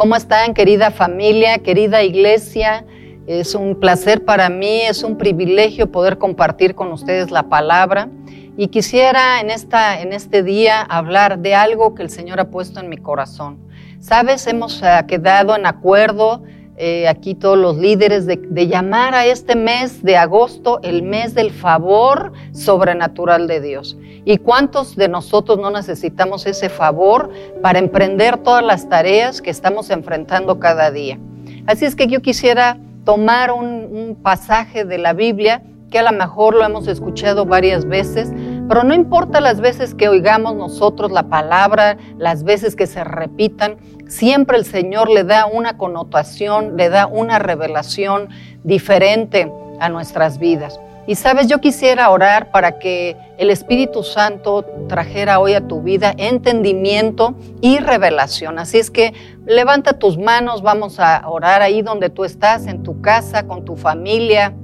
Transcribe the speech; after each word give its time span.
¿Cómo 0.00 0.16
están, 0.16 0.54
querida 0.54 0.90
familia, 0.90 1.58
querida 1.58 2.02
iglesia? 2.02 2.86
Es 3.26 3.54
un 3.54 3.78
placer 3.78 4.24
para 4.24 4.48
mí, 4.48 4.80
es 4.80 5.02
un 5.02 5.18
privilegio 5.18 5.92
poder 5.92 6.16
compartir 6.16 6.74
con 6.74 6.90
ustedes 6.90 7.30
la 7.30 7.50
palabra. 7.50 8.08
Y 8.56 8.68
quisiera 8.68 9.42
en, 9.42 9.50
esta, 9.50 10.00
en 10.00 10.14
este 10.14 10.42
día 10.42 10.80
hablar 10.80 11.40
de 11.40 11.54
algo 11.54 11.94
que 11.94 12.02
el 12.02 12.08
Señor 12.08 12.40
ha 12.40 12.48
puesto 12.48 12.80
en 12.80 12.88
mi 12.88 12.96
corazón. 12.96 13.58
Sabes, 13.98 14.46
hemos 14.46 14.82
eh, 14.82 15.04
quedado 15.06 15.54
en 15.54 15.66
acuerdo 15.66 16.44
eh, 16.78 17.06
aquí 17.06 17.34
todos 17.34 17.58
los 17.58 17.76
líderes 17.76 18.24
de, 18.24 18.36
de, 18.38 18.68
llamar 18.68 19.14
a 19.14 19.26
este 19.26 19.54
mes 19.54 20.02
de 20.02 20.16
agosto 20.16 20.80
el 20.82 21.02
mes 21.02 21.34
del 21.34 21.50
favor 21.50 22.32
sobrenatural 22.52 23.46
de 23.46 23.60
Dios. 23.60 23.98
¿Y 24.24 24.38
cuántos 24.38 24.96
de 24.96 25.08
nosotros 25.08 25.58
no 25.58 25.70
necesitamos 25.70 26.46
ese 26.46 26.68
favor 26.68 27.30
para 27.62 27.78
emprender 27.78 28.38
todas 28.38 28.64
las 28.64 28.88
tareas 28.88 29.40
que 29.40 29.50
estamos 29.50 29.90
enfrentando 29.90 30.58
cada 30.58 30.90
día? 30.90 31.18
Así 31.66 31.84
es 31.84 31.96
que 31.96 32.06
yo 32.06 32.20
quisiera 32.20 32.78
tomar 33.04 33.50
un, 33.50 34.18
pasaje 34.22 34.84
de 34.84 34.98
la 34.98 35.12
Biblia 35.14 35.62
que 35.90 35.98
a 35.98 36.02
lo 36.02 36.16
mejor 36.16 36.54
lo 36.54 36.64
hemos 36.64 36.86
escuchado 36.86 37.46
varias 37.46 37.84
veces, 37.84 38.30
pero 38.68 38.84
no 38.84 38.94
importa 38.94 39.40
las 39.40 39.60
veces 39.60 39.94
que 39.94 40.08
oigamos 40.08 40.54
nosotros 40.54 41.10
la 41.10 41.24
palabra, 41.24 41.96
las 42.18 42.44
veces 42.44 42.76
que 42.76 42.86
se 42.86 43.02
repitan, 43.02 43.78
siempre 44.06 44.56
el 44.56 44.64
Señor 44.64 45.10
le 45.10 45.24
da 45.24 45.46
una 45.46 45.76
connotación, 45.76 46.76
le 46.76 46.90
da 46.90 47.06
una 47.06 47.40
revelación 47.40 48.28
diferente 48.62 49.50
a 49.80 49.88
nuestras 49.88 50.38
vidas. 50.38 50.78
Y 51.10 51.16
sabes, 51.16 51.48
yo 51.48 51.60
quisiera 51.60 52.08
orar 52.08 52.52
para 52.52 52.78
que 52.78 53.16
el 53.36 53.50
Espíritu 53.50 54.04
Santo 54.04 54.64
trajera 54.88 55.40
hoy 55.40 55.54
a 55.54 55.66
tu 55.66 55.82
vida 55.82 56.14
entendimiento 56.16 57.34
y 57.60 57.78
revelación. 57.78 58.60
Así 58.60 58.78
es 58.78 58.92
que 58.92 59.12
levanta 59.44 59.98
tus 59.98 60.18
manos, 60.18 60.62
vamos 60.62 61.00
a 61.00 61.28
orar 61.28 61.62
ahí 61.62 61.82
donde 61.82 62.10
tú 62.10 62.24
estás, 62.24 62.68
en 62.68 62.84
tu 62.84 63.00
casa, 63.00 63.48
con 63.48 63.64
tu 63.64 63.74
familia, 63.74 64.54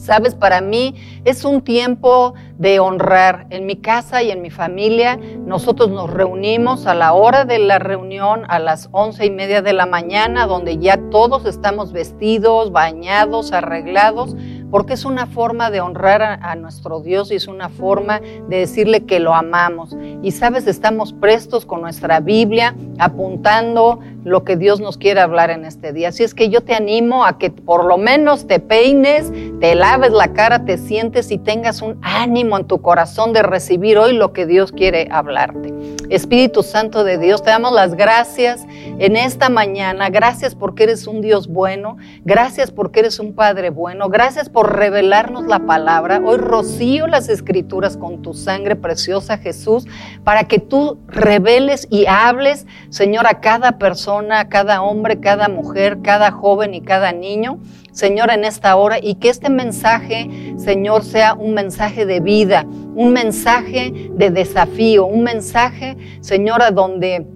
Sabes, 0.00 0.34
para 0.34 0.62
mí 0.62 0.94
es 1.26 1.44
un 1.44 1.60
tiempo 1.60 2.32
de 2.56 2.80
honrar. 2.80 3.46
En 3.50 3.66
mi 3.66 3.76
casa 3.76 4.22
y 4.22 4.30
en 4.30 4.40
mi 4.40 4.48
familia, 4.48 5.20
nosotros 5.44 5.90
nos 5.90 6.08
reunimos 6.08 6.86
a 6.86 6.94
la 6.94 7.12
hora 7.12 7.44
de 7.44 7.58
la 7.58 7.78
reunión, 7.78 8.44
a 8.48 8.58
las 8.58 8.88
once 8.92 9.26
y 9.26 9.30
media 9.30 9.60
de 9.60 9.74
la 9.74 9.84
mañana, 9.84 10.46
donde 10.46 10.78
ya 10.78 10.98
todos 11.10 11.44
estamos 11.44 11.92
vestidos, 11.92 12.72
bañados, 12.72 13.52
arreglados, 13.52 14.34
porque 14.70 14.94
es 14.94 15.04
una 15.04 15.26
forma 15.26 15.70
de 15.70 15.80
honrar 15.80 16.22
a, 16.22 16.54
nuestro 16.54 17.00
Dios 17.00 17.30
y 17.30 17.36
es 17.36 17.46
una 17.46 17.68
forma 17.68 18.20
de 18.20 18.58
decirle 18.58 19.04
que 19.04 19.20
lo 19.20 19.34
amamos. 19.34 19.96
Y 20.22 20.32
sabes, 20.32 20.66
estamos 20.66 21.12
prestos 21.12 21.64
con 21.64 21.80
nuestra 21.80 22.20
Biblia, 22.20 22.74
apuntando 22.98 24.00
lo 24.24 24.44
que 24.44 24.56
Dios 24.56 24.80
nos 24.80 24.98
quiere 24.98 25.20
hablar 25.20 25.50
en 25.50 25.64
este 25.64 25.92
día. 25.92 26.08
Así 26.08 26.22
es 26.22 26.34
que 26.34 26.50
yo 26.50 26.60
te 26.60 26.74
animo 26.74 27.24
a 27.24 27.38
que 27.38 27.50
por 27.50 27.84
lo 27.84 27.96
menos 27.96 28.46
te 28.46 28.60
peines, 28.60 29.32
te 29.60 29.74
laves 29.74 30.12
la 30.12 30.32
cara, 30.32 30.64
te 30.64 30.76
sientes 30.76 31.30
y 31.30 31.38
tengas 31.38 31.80
un 31.82 31.98
ánimo 32.02 32.58
en 32.58 32.66
tu 32.66 32.82
corazón 32.82 33.32
de 33.32 33.42
recibir 33.42 33.98
hoy 33.98 34.12
lo 34.12 34.32
que 34.32 34.46
Dios 34.46 34.72
quiere 34.72 35.08
hablarte. 35.10 35.72
Espíritu 36.10 36.62
Santo 36.62 37.04
de 37.04 37.18
Dios, 37.18 37.42
te 37.42 37.50
damos 37.50 37.72
las 37.72 37.94
gracias 37.94 38.66
en 38.98 39.16
esta 39.16 39.48
mañana. 39.48 40.10
Gracias 40.10 40.54
porque 40.54 40.82
eres 40.82 41.06
un 41.06 41.20
Dios 41.20 41.48
bueno. 41.48 41.96
Gracias 42.24 42.70
porque 42.70 43.00
eres 43.00 43.18
un 43.20 43.34
Padre 43.34 43.70
bueno. 43.70 44.08
Gracias 44.08 44.48
por 44.48 44.59
revelarnos 44.62 45.46
la 45.46 45.60
palabra. 45.60 46.20
Hoy 46.24 46.38
rocío 46.38 47.06
las 47.06 47.28
escrituras 47.28 47.96
con 47.96 48.22
tu 48.22 48.34
sangre 48.34 48.76
preciosa, 48.76 49.38
Jesús, 49.38 49.86
para 50.24 50.44
que 50.44 50.58
tú 50.58 50.98
reveles 51.08 51.86
y 51.90 52.06
hables, 52.06 52.66
Señor, 52.90 53.26
a 53.26 53.40
cada 53.40 53.78
persona, 53.78 54.40
a 54.40 54.48
cada 54.48 54.82
hombre, 54.82 55.20
cada 55.20 55.48
mujer, 55.48 55.98
cada 56.02 56.30
joven 56.30 56.74
y 56.74 56.80
cada 56.80 57.12
niño. 57.12 57.58
Señor, 57.92 58.30
en 58.30 58.44
esta 58.44 58.76
hora 58.76 58.98
y 59.02 59.16
que 59.16 59.28
este 59.28 59.50
mensaje, 59.50 60.54
Señor, 60.56 61.04
sea 61.04 61.34
un 61.34 61.54
mensaje 61.54 62.06
de 62.06 62.20
vida, 62.20 62.64
un 62.94 63.12
mensaje 63.12 64.10
de 64.12 64.30
desafío, 64.30 65.06
un 65.06 65.24
mensaje, 65.24 65.96
Señor, 66.20 66.62
a 66.62 66.70
donde 66.70 67.26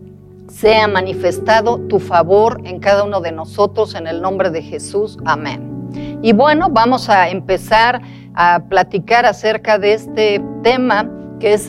sea 0.48 0.86
manifestado 0.86 1.78
tu 1.88 1.98
favor 1.98 2.60
en 2.64 2.78
cada 2.78 3.04
uno 3.04 3.20
de 3.20 3.32
nosotros, 3.32 3.94
en 3.94 4.06
el 4.06 4.22
nombre 4.22 4.50
de 4.50 4.62
Jesús. 4.62 5.18
Amén. 5.24 5.73
Y 6.22 6.32
bueno, 6.32 6.68
vamos 6.70 7.08
a 7.08 7.28
empezar 7.28 8.00
a 8.34 8.64
platicar 8.68 9.26
acerca 9.26 9.78
de 9.78 9.94
este 9.94 10.42
tema 10.62 11.10
que 11.40 11.54
es 11.54 11.68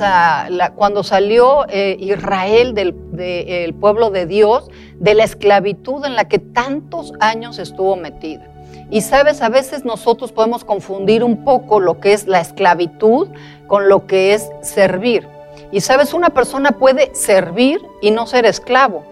cuando 0.75 1.03
salió 1.03 1.65
eh, 1.67 1.97
Israel 1.99 2.73
del 2.73 2.93
de, 3.15 3.65
el 3.65 3.73
pueblo 3.73 4.09
de 4.09 4.25
Dios 4.25 4.69
de 4.99 5.13
la 5.13 5.23
esclavitud 5.23 6.05
en 6.05 6.15
la 6.15 6.27
que 6.27 6.39
tantos 6.39 7.13
años 7.19 7.59
estuvo 7.59 7.95
metida. 7.95 8.47
Y 8.91 9.01
sabes, 9.01 9.41
a 9.41 9.49
veces 9.49 9.83
nosotros 9.83 10.31
podemos 10.31 10.63
confundir 10.63 11.23
un 11.23 11.43
poco 11.43 11.79
lo 11.79 11.99
que 11.99 12.13
es 12.13 12.27
la 12.27 12.39
esclavitud 12.39 13.29
con 13.67 13.89
lo 13.89 14.05
que 14.05 14.33
es 14.33 14.49
servir. 14.61 15.27
Y 15.71 15.81
sabes, 15.81 16.13
una 16.13 16.29
persona 16.29 16.71
puede 16.71 17.13
servir 17.15 17.81
y 18.01 18.11
no 18.11 18.27
ser 18.27 18.45
esclavo, 18.45 19.03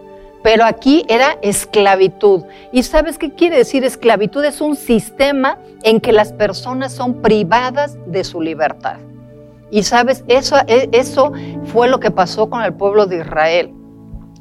pero 0.43 0.65
aquí 0.65 1.05
era 1.07 1.37
esclavitud. 1.41 2.43
¿Y 2.71 2.83
sabes 2.83 3.17
qué 3.17 3.31
quiere 3.31 3.57
decir 3.57 3.83
esclavitud? 3.83 4.43
Es 4.43 4.61
un 4.61 4.75
sistema 4.75 5.57
en 5.83 5.99
que 5.99 6.11
las 6.11 6.33
personas 6.33 6.91
son 6.91 7.21
privadas 7.21 7.97
de 8.05 8.23
su 8.23 8.41
libertad. 8.41 8.97
Y 9.71 9.83
sabes, 9.83 10.23
eso, 10.27 10.57
eso 10.67 11.31
fue 11.65 11.87
lo 11.87 11.99
que 11.99 12.11
pasó 12.11 12.49
con 12.49 12.61
el 12.61 12.73
pueblo 12.73 13.07
de 13.07 13.19
Israel 13.19 13.73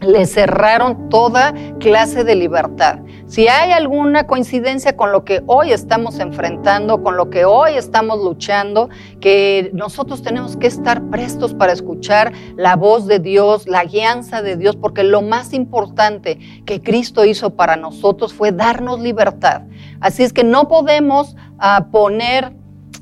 le 0.02 0.26
cerraron 0.26 1.08
toda 1.08 1.54
clase 1.78 2.24
de 2.24 2.34
libertad. 2.34 2.98
Si 3.26 3.48
hay 3.48 3.72
alguna 3.72 4.26
coincidencia 4.26 4.96
con 4.96 5.10
lo 5.10 5.24
que 5.24 5.42
hoy 5.46 5.72
estamos 5.72 6.18
enfrentando, 6.18 7.02
con 7.02 7.16
lo 7.16 7.30
que 7.30 7.44
hoy 7.44 7.72
estamos 7.76 8.22
luchando, 8.22 8.90
que 9.20 9.70
nosotros 9.72 10.22
tenemos 10.22 10.56
que 10.56 10.66
estar 10.66 11.02
prestos 11.08 11.54
para 11.54 11.72
escuchar 11.72 12.32
la 12.56 12.76
voz 12.76 13.06
de 13.06 13.20
Dios, 13.20 13.66
la 13.66 13.84
guianza 13.84 14.42
de 14.42 14.56
Dios, 14.56 14.76
porque 14.76 15.02
lo 15.02 15.22
más 15.22 15.54
importante 15.54 16.38
que 16.66 16.82
Cristo 16.82 17.24
hizo 17.24 17.50
para 17.50 17.76
nosotros 17.76 18.34
fue 18.34 18.52
darnos 18.52 19.00
libertad. 19.00 19.62
Así 20.00 20.22
es 20.22 20.32
que 20.32 20.44
no 20.44 20.68
podemos 20.68 21.34
uh, 21.56 21.90
poner 21.90 22.52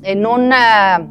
en 0.03 0.25
una 0.25 1.07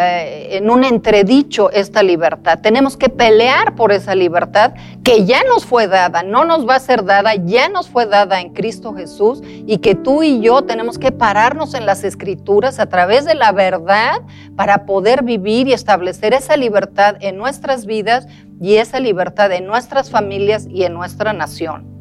eh, 0.00 0.56
en 0.56 0.70
un 0.70 0.84
entredicho 0.84 1.72
esta 1.72 2.04
libertad. 2.04 2.60
Tenemos 2.60 2.96
que 2.96 3.08
pelear 3.08 3.74
por 3.74 3.90
esa 3.90 4.14
libertad 4.14 4.74
que 5.02 5.24
ya 5.24 5.42
nos 5.42 5.66
fue 5.66 5.88
dada, 5.88 6.22
no 6.22 6.44
nos 6.44 6.68
va 6.68 6.76
a 6.76 6.80
ser 6.80 7.04
dada, 7.04 7.34
ya 7.34 7.68
nos 7.68 7.88
fue 7.88 8.06
dada 8.06 8.40
en 8.40 8.50
Cristo 8.54 8.94
Jesús 8.94 9.42
y 9.44 9.78
que 9.78 9.96
tú 9.96 10.22
y 10.22 10.40
yo 10.40 10.62
tenemos 10.62 10.98
que 10.98 11.10
pararnos 11.10 11.74
en 11.74 11.84
las 11.84 12.04
escrituras 12.04 12.78
a 12.78 12.86
través 12.86 13.24
de 13.24 13.34
la 13.34 13.50
verdad 13.50 14.20
para 14.54 14.86
poder 14.86 15.24
vivir 15.24 15.66
y 15.66 15.72
establecer 15.72 16.32
esa 16.32 16.56
libertad 16.56 17.16
en 17.18 17.36
nuestras 17.36 17.84
vidas 17.84 18.28
y 18.60 18.76
esa 18.76 19.00
libertad 19.00 19.50
en 19.50 19.66
nuestras 19.66 20.10
familias 20.10 20.68
y 20.70 20.84
en 20.84 20.94
nuestra 20.94 21.32
nación. 21.32 21.97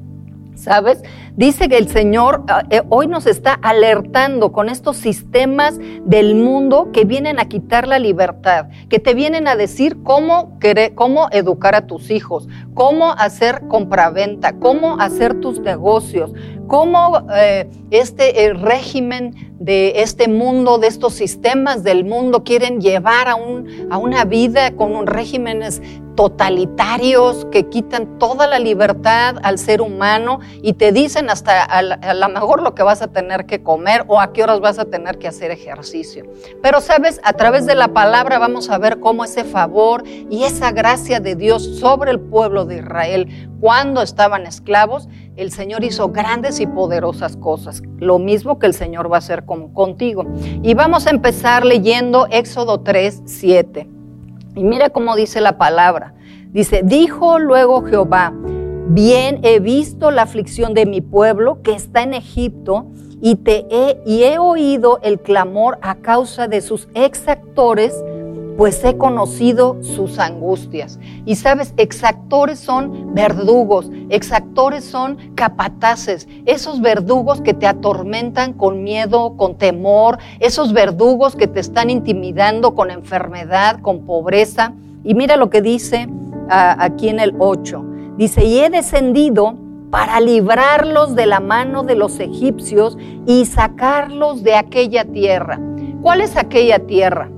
¿Sabes? 0.57 1.03
Dice 1.35 1.69
que 1.69 1.77
el 1.77 1.87
Señor 1.87 2.43
eh, 2.71 2.81
hoy 2.89 3.05
nos 3.07 3.27
está 3.27 3.53
alertando 3.53 4.51
con 4.51 4.69
estos 4.69 4.97
sistemas 4.97 5.79
del 6.03 6.33
mundo 6.33 6.89
que 6.91 7.05
vienen 7.05 7.39
a 7.39 7.45
quitar 7.45 7.87
la 7.87 7.99
libertad, 7.99 8.65
que 8.89 8.97
te 8.97 9.13
vienen 9.13 9.47
a 9.47 9.55
decir 9.55 10.01
cómo, 10.03 10.57
cómo 10.95 11.27
educar 11.31 11.75
a 11.75 11.85
tus 11.85 12.09
hijos, 12.09 12.47
cómo 12.73 13.11
hacer 13.11 13.67
compraventa, 13.67 14.53
cómo 14.53 14.99
hacer 14.99 15.39
tus 15.39 15.59
negocios, 15.59 16.33
cómo 16.65 17.27
eh, 17.35 17.69
este 17.91 18.51
régimen 18.53 19.46
de 19.59 20.01
este 20.01 20.27
mundo, 20.27 20.77
de 20.77 20.87
estos 20.87 21.13
sistemas 21.13 21.83
del 21.83 22.05
mundo 22.05 22.43
quieren 22.43 22.79
llevar 22.79 23.27
a, 23.27 23.35
un, 23.35 23.87
a 23.89 23.97
una 23.97 24.25
vida 24.25 24.75
con 24.75 24.95
un 24.95 25.07
regímenes 25.07 25.81
totalitarios 26.17 27.45
que 27.51 27.69
quitan 27.69 28.17
toda 28.17 28.47
la 28.47 28.57
libertad 28.59 29.35
al 29.43 29.59
ser 29.59 29.81
humano 29.81 30.39
y 30.63 30.73
te 30.73 30.91
dicen 30.91 31.29
hasta 31.29 31.63
a 31.63 32.13
lo 32.15 32.29
mejor 32.29 32.63
lo 32.63 32.73
que 32.73 32.81
vas 32.81 33.03
a 33.03 33.07
tener 33.07 33.45
que 33.45 33.61
comer 33.61 34.03
o 34.07 34.19
a 34.19 34.33
qué 34.33 34.43
horas 34.43 34.59
vas 34.59 34.79
a 34.79 34.85
tener 34.85 35.19
que 35.19 35.27
hacer 35.27 35.51
ejercicio. 35.51 36.25
Pero 36.61 36.81
sabes, 36.81 37.21
a 37.23 37.33
través 37.33 37.67
de 37.67 37.75
la 37.75 37.89
palabra 37.89 38.39
vamos 38.39 38.69
a 38.71 38.79
ver 38.79 38.99
cómo 38.99 39.23
ese 39.23 39.43
favor 39.43 40.03
y 40.07 40.43
esa 40.43 40.71
gracia 40.71 41.19
de 41.19 41.35
Dios 41.35 41.63
sobre 41.79 42.09
el 42.09 42.19
pueblo 42.19 42.65
de 42.65 42.77
Israel 42.77 43.49
cuando 43.59 44.01
estaban 44.01 44.47
esclavos, 44.47 45.07
el 45.37 45.51
Señor 45.51 45.83
hizo 45.83 46.09
grandes 46.09 46.59
y 46.59 46.65
poderosas 46.65 47.37
cosas. 47.37 47.83
Lo 47.99 48.17
mismo 48.19 48.57
que 48.57 48.65
el 48.65 48.73
Señor 48.73 49.09
va 49.11 49.17
a 49.17 49.19
hacer 49.19 49.45
con, 49.45 49.71
contigo. 49.71 50.25
Y 50.63 50.73
vamos 50.73 51.05
a 51.05 51.11
empezar 51.11 51.65
leyendo 51.65 52.27
Éxodo 52.31 52.81
3, 52.81 53.21
7. 53.25 53.87
Y 54.55 54.63
mira 54.63 54.89
cómo 54.89 55.15
dice 55.15 55.39
la 55.39 55.57
palabra. 55.59 56.15
Dice, 56.51 56.81
dijo 56.83 57.37
luego 57.37 57.83
Jehová, 57.83 58.33
bien 58.89 59.39
he 59.43 59.59
visto 59.59 60.09
la 60.09 60.23
aflicción 60.23 60.73
de 60.73 60.87
mi 60.87 61.01
pueblo 61.01 61.61
que 61.61 61.73
está 61.73 62.01
en 62.01 62.15
Egipto 62.15 62.87
y, 63.21 63.35
te 63.35 63.67
he, 63.69 64.01
y 64.05 64.23
he 64.23 64.39
oído 64.39 64.99
el 65.03 65.19
clamor 65.19 65.77
a 65.81 65.95
causa 65.95 66.47
de 66.47 66.61
sus 66.61 66.87
exactores 66.95 68.03
pues 68.57 68.83
he 68.83 68.97
conocido 68.97 69.77
sus 69.81 70.17
angustias. 70.17 70.99
Y 71.25 71.35
sabes, 71.35 71.73
exactores 71.77 72.59
son 72.59 73.13
verdugos, 73.13 73.91
exactores 74.09 74.83
son 74.83 75.17
capataces, 75.35 76.27
esos 76.45 76.81
verdugos 76.81 77.39
que 77.41 77.53
te 77.53 77.67
atormentan 77.67 78.53
con 78.53 78.83
miedo, 78.83 79.37
con 79.37 79.57
temor, 79.57 80.17
esos 80.39 80.73
verdugos 80.73 81.35
que 81.35 81.47
te 81.47 81.59
están 81.59 81.91
intimidando 81.91 82.73
con 82.73 82.89
enfermedad, 82.89 83.79
con 83.81 84.05
pobreza. 84.05 84.73
Y 85.03 85.13
mira 85.13 85.37
lo 85.37 85.51
que 85.51 85.61
dice 85.61 86.09
ah, 86.49 86.75
aquí 86.79 87.09
en 87.09 87.19
el 87.19 87.35
8. 87.37 87.85
Dice, 88.17 88.43
y 88.43 88.59
he 88.59 88.71
descendido 88.71 89.55
para 89.91 90.19
librarlos 90.19 91.15
de 91.15 91.27
la 91.27 91.39
mano 91.39 91.83
de 91.83 91.95
los 91.95 92.19
egipcios 92.19 92.97
y 93.27 93.45
sacarlos 93.45 94.43
de 94.43 94.55
aquella 94.55 95.05
tierra. 95.05 95.59
¿Cuál 96.01 96.21
es 96.21 96.35
aquella 96.35 96.79
tierra? 96.79 97.29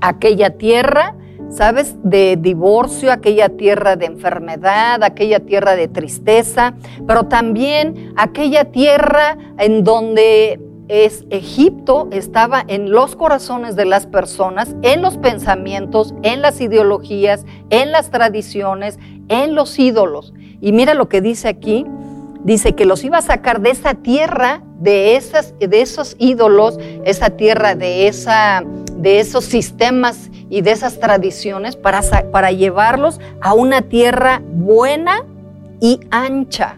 Aquella 0.00 0.50
tierra, 0.50 1.14
¿sabes? 1.50 1.96
De 2.02 2.36
divorcio, 2.36 3.12
aquella 3.12 3.48
tierra 3.50 3.96
de 3.96 4.06
enfermedad, 4.06 5.02
aquella 5.02 5.40
tierra 5.40 5.76
de 5.76 5.88
tristeza, 5.88 6.74
pero 7.06 7.24
también 7.24 8.12
aquella 8.16 8.66
tierra 8.66 9.38
en 9.58 9.84
donde 9.84 10.60
es 10.88 11.24
Egipto 11.30 12.08
estaba 12.12 12.64
en 12.66 12.90
los 12.90 13.16
corazones 13.16 13.74
de 13.74 13.84
las 13.84 14.06
personas, 14.06 14.74
en 14.82 15.02
los 15.02 15.18
pensamientos, 15.18 16.14
en 16.22 16.42
las 16.42 16.60
ideologías, 16.60 17.44
en 17.70 17.90
las 17.90 18.10
tradiciones, 18.10 18.98
en 19.28 19.54
los 19.54 19.78
ídolos. 19.78 20.32
Y 20.60 20.72
mira 20.72 20.94
lo 20.94 21.08
que 21.08 21.20
dice 21.20 21.48
aquí, 21.48 21.84
dice 22.44 22.74
que 22.74 22.84
los 22.84 23.02
iba 23.02 23.18
a 23.18 23.22
sacar 23.22 23.60
de 23.60 23.70
esa 23.70 23.94
tierra, 23.94 24.62
de, 24.78 25.16
esas, 25.16 25.54
de 25.58 25.80
esos 25.80 26.14
ídolos, 26.18 26.78
esa 27.04 27.30
tierra, 27.30 27.74
de, 27.74 28.06
esa, 28.06 28.62
de 28.98 29.20
esos 29.20 29.44
sistemas 29.44 30.30
y 30.48 30.62
de 30.62 30.72
esas 30.72 30.98
tradiciones 31.00 31.76
para, 31.76 32.02
para 32.30 32.52
llevarlos 32.52 33.20
a 33.40 33.54
una 33.54 33.82
tierra 33.82 34.42
buena 34.44 35.24
y 35.80 36.00
ancha. 36.10 36.76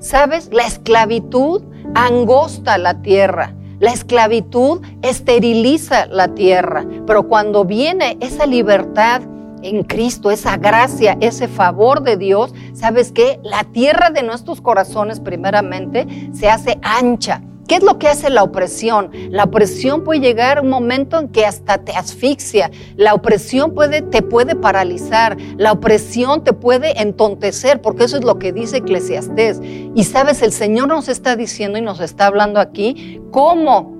¿Sabes? 0.00 0.50
La 0.52 0.66
esclavitud 0.66 1.62
angosta 1.94 2.78
la 2.78 3.02
tierra. 3.02 3.54
La 3.78 3.92
esclavitud 3.92 4.80
esteriliza 5.02 6.06
la 6.06 6.28
tierra, 6.28 6.84
pero 7.04 7.26
cuando 7.26 7.64
viene 7.64 8.16
esa 8.20 8.46
libertad 8.46 9.22
en 9.62 9.82
Cristo, 9.82 10.30
esa 10.30 10.56
gracia, 10.56 11.16
ese 11.20 11.48
favor 11.48 12.02
de 12.02 12.16
Dios, 12.16 12.54
¿sabes 12.74 13.10
qué? 13.12 13.40
La 13.42 13.64
tierra 13.64 14.10
de 14.10 14.22
nuestros 14.22 14.60
corazones 14.60 15.20
primeramente 15.20 16.30
se 16.32 16.48
hace 16.48 16.78
ancha. 16.82 17.42
¿Qué 17.72 17.78
es 17.78 17.84
lo 17.84 17.98
que 17.98 18.08
hace 18.08 18.28
la 18.28 18.42
opresión? 18.42 19.10
La 19.30 19.44
opresión 19.44 20.04
puede 20.04 20.20
llegar 20.20 20.60
un 20.60 20.68
momento 20.68 21.18
en 21.18 21.28
que 21.28 21.46
hasta 21.46 21.78
te 21.78 21.92
asfixia. 21.92 22.70
La 22.96 23.14
opresión 23.14 23.72
puede, 23.72 24.02
te 24.02 24.20
puede 24.20 24.54
paralizar. 24.54 25.38
La 25.56 25.72
opresión 25.72 26.44
te 26.44 26.52
puede 26.52 27.00
entontecer, 27.00 27.80
porque 27.80 28.04
eso 28.04 28.18
es 28.18 28.24
lo 28.24 28.38
que 28.38 28.52
dice 28.52 28.76
Eclesiastés. 28.76 29.58
Y 29.94 30.04
sabes, 30.04 30.42
el 30.42 30.52
Señor 30.52 30.88
nos 30.88 31.08
está 31.08 31.34
diciendo 31.34 31.78
y 31.78 31.80
nos 31.80 32.00
está 32.00 32.26
hablando 32.26 32.60
aquí 32.60 33.22
cómo 33.30 33.96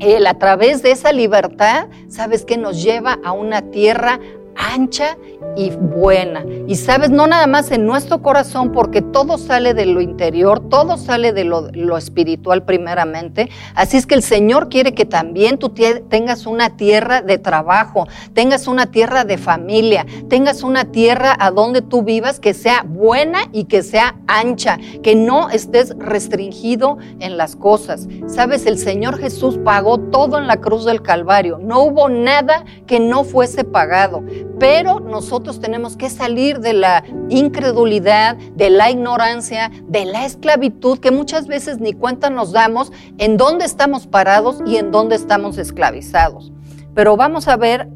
Él 0.00 0.26
a 0.26 0.34
través 0.34 0.82
de 0.82 0.90
esa 0.90 1.12
libertad, 1.12 1.86
sabes 2.08 2.44
que 2.44 2.56
nos 2.56 2.82
lleva 2.82 3.20
a 3.22 3.30
una 3.30 3.62
tierra 3.70 4.18
ancha 4.56 5.16
y 5.56 5.70
buena. 5.70 6.44
Y 6.66 6.76
sabes, 6.76 7.10
no 7.10 7.26
nada 7.26 7.46
más 7.46 7.70
en 7.70 7.86
nuestro 7.86 8.22
corazón, 8.22 8.72
porque 8.72 9.02
todo 9.02 9.38
sale 9.38 9.74
de 9.74 9.86
lo 9.86 10.00
interior, 10.00 10.60
todo 10.68 10.96
sale 10.96 11.32
de 11.32 11.44
lo, 11.44 11.96
espiritual 11.96 12.64
primeramente. 12.64 13.50
Así 13.74 13.96
es 13.96 14.06
que 14.06 14.14
el 14.14 14.22
Señor 14.22 14.68
quiere 14.68 14.94
que 14.94 15.04
también 15.04 15.58
tú 15.58 15.70
tengas 15.70 16.46
una 16.46 16.76
tierra 16.76 17.20
de 17.20 17.38
trabajo, 17.38 18.06
tengas 18.32 18.66
una 18.66 18.86
tierra 18.86 19.24
de 19.24 19.36
familia, 19.36 20.06
tengas 20.28 20.62
una 20.62 20.86
tierra 20.86 21.36
a 21.38 21.50
donde 21.50 21.82
tú 21.82 22.02
vivas 22.02 22.40
que 22.40 22.54
sea 22.54 22.84
buena 22.86 23.40
y 23.52 23.64
que 23.64 23.82
sea 23.82 24.16
ancha, 24.26 24.78
que 25.02 25.14
no 25.14 25.50
estés 25.50 25.94
restringido 25.98 26.98
en 27.20 27.36
las 27.36 27.56
cosas. 27.56 28.08
Sabes, 28.26 28.64
el 28.66 28.78
Señor 28.78 29.18
Jesús 29.18 29.58
pagó 29.62 29.98
todo 29.98 30.38
en 30.38 30.46
la 30.46 30.58
cruz 30.58 30.84
del 30.84 31.02
Calvario. 31.02 31.58
No 31.58 31.82
hubo 31.82 32.08
nada 32.08 32.64
que 32.86 33.00
no 33.00 33.24
fuese 33.24 33.64
pagado. 33.64 34.22
Pero 34.58 35.00
nosotros 35.00 35.31
tenemos 35.40 35.96
que 35.96 36.10
salir 36.10 36.60
de 36.60 36.74
la 36.74 37.04
incredulidad, 37.28 38.36
de 38.54 38.70
la 38.70 38.90
ignorancia, 38.90 39.70
de 39.88 40.04
la 40.04 40.26
esclavitud, 40.26 40.98
que 40.98 41.10
muchas 41.10 41.46
veces 41.46 41.80
ni 41.80 41.92
cuenta 41.92 42.28
nos 42.28 42.52
damos 42.52 42.92
en 43.18 43.36
dónde 43.36 43.64
estamos 43.64 44.06
parados 44.06 44.62
y 44.66 44.76
en 44.76 44.90
dónde 44.90 45.16
estamos 45.16 45.58
esclavizados. 45.58 46.52
Pero 46.94 47.16
vamos 47.16 47.48
a 47.48 47.56
ver 47.56 47.88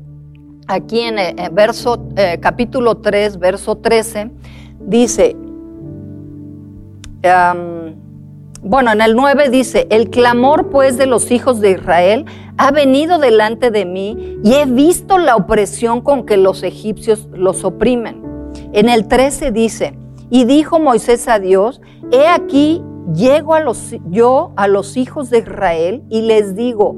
aquí 0.67 1.01
en 1.01 1.19
el 1.19 1.39
eh, 1.39 1.51
verso, 1.53 2.09
eh, 2.17 2.39
capítulo 2.41 2.97
3, 2.97 3.39
verso 3.39 3.77
13, 3.77 4.31
dice, 4.81 5.37
bueno, 8.63 8.93
en 8.93 9.01
el 9.01 9.15
9 9.15 9.49
dice, 9.51 9.87
el 9.91 10.11
clamor 10.11 10.71
pues 10.71 10.97
de 10.97 11.07
los 11.07 11.31
hijos 11.31 11.61
de 11.61 11.73
Israel 11.73 12.25
ha 12.59 12.71
venido 12.71 13.19
delante 13.19 13.71
de 13.71 13.85
mí 13.85 14.39
y 14.43 14.55
he 14.55 14.67
visto 14.67 15.19
la 15.19 15.37
opresión 15.37 16.01
con 16.01 16.25
que 16.25 16.37
los 16.37 16.63
egipcios 16.63 17.29
los 17.33 17.65
oprimen. 17.65 18.23
En 18.73 18.89
el 18.89 19.09
13 19.09 19.53
dice, 19.53 19.99
y 20.31 20.45
dijo 20.45 20.79
Moisés 20.79 21.29
a 21.29 21.39
Dios, 21.39 21.81
he 22.11 22.27
aquí 22.27 22.83
llego 23.15 23.55
a 23.55 23.61
los, 23.61 23.95
yo 24.09 24.53
a 24.57 24.69
los 24.69 24.97
hijos 24.97 25.31
de 25.31 25.39
Israel 25.39 26.03
y 26.09 26.23
les 26.23 26.57
digo, 26.57 26.97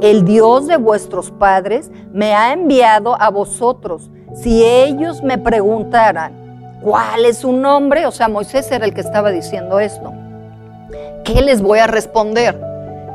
el 0.00 0.24
Dios 0.24 0.66
de 0.66 0.76
vuestros 0.76 1.30
padres 1.30 1.90
me 2.12 2.34
ha 2.34 2.52
enviado 2.52 3.20
a 3.20 3.30
vosotros. 3.30 4.10
Si 4.34 4.62
ellos 4.62 5.22
me 5.22 5.38
preguntaran, 5.38 6.80
¿cuál 6.82 7.24
es 7.24 7.38
su 7.38 7.52
nombre? 7.52 8.04
O 8.06 8.10
sea, 8.10 8.28
Moisés 8.28 8.70
era 8.70 8.84
el 8.84 8.92
que 8.92 9.00
estaba 9.00 9.30
diciendo 9.30 9.80
esto. 9.80 10.12
¿Qué 11.24 11.40
les 11.40 11.62
voy 11.62 11.78
a 11.78 11.86
responder? 11.86 12.60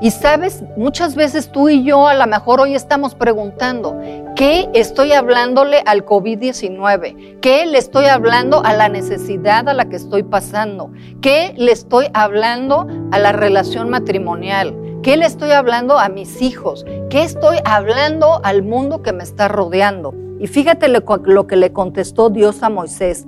Y 0.02 0.10
sabes, 0.10 0.64
muchas 0.78 1.14
veces 1.14 1.52
tú 1.52 1.70
y 1.70 1.84
yo 1.84 2.08
a 2.08 2.16
lo 2.16 2.26
mejor 2.26 2.60
hoy 2.60 2.74
estamos 2.74 3.14
preguntando, 3.14 4.00
¿qué 4.36 4.68
estoy 4.74 5.12
hablándole 5.12 5.84
al 5.86 6.04
COVID-19? 6.04 7.40
¿Qué 7.40 7.68
le 7.68 7.78
estoy 7.78 8.06
hablando 8.06 8.64
a 8.66 8.74
la 8.74 8.90
necesidad 8.90 9.70
a 9.70 9.76
la 9.76 9.90
que 9.90 9.98
estoy 9.98 10.24
pasando? 10.24 10.92
¿Qué 11.22 11.54
le 11.56 11.72
estoy 11.72 12.08
hablando 12.16 12.88
a 13.12 13.20
la 13.20 13.32
relación 13.32 13.92
matrimonial? 13.92 14.76
¿Qué 15.04 15.18
le 15.18 15.28
estoy 15.28 15.52
hablando 15.52 16.00
a 16.00 16.10
mis 16.10 16.42
hijos? 16.42 16.84
¿Qué 17.12 17.22
estoy 17.22 17.58
hablando 17.64 18.42
al 18.44 18.64
mundo 18.64 19.04
que 19.04 19.14
me 19.14 19.22
está 19.22 19.50
rodeando? 19.50 20.16
Y 20.40 20.48
fíjate 20.48 20.88
lo, 20.88 21.46
que 21.46 21.56
le 21.56 21.74
contestó 21.74 22.32
Dios 22.32 22.64
a 22.64 22.70
Moisés. 22.70 23.28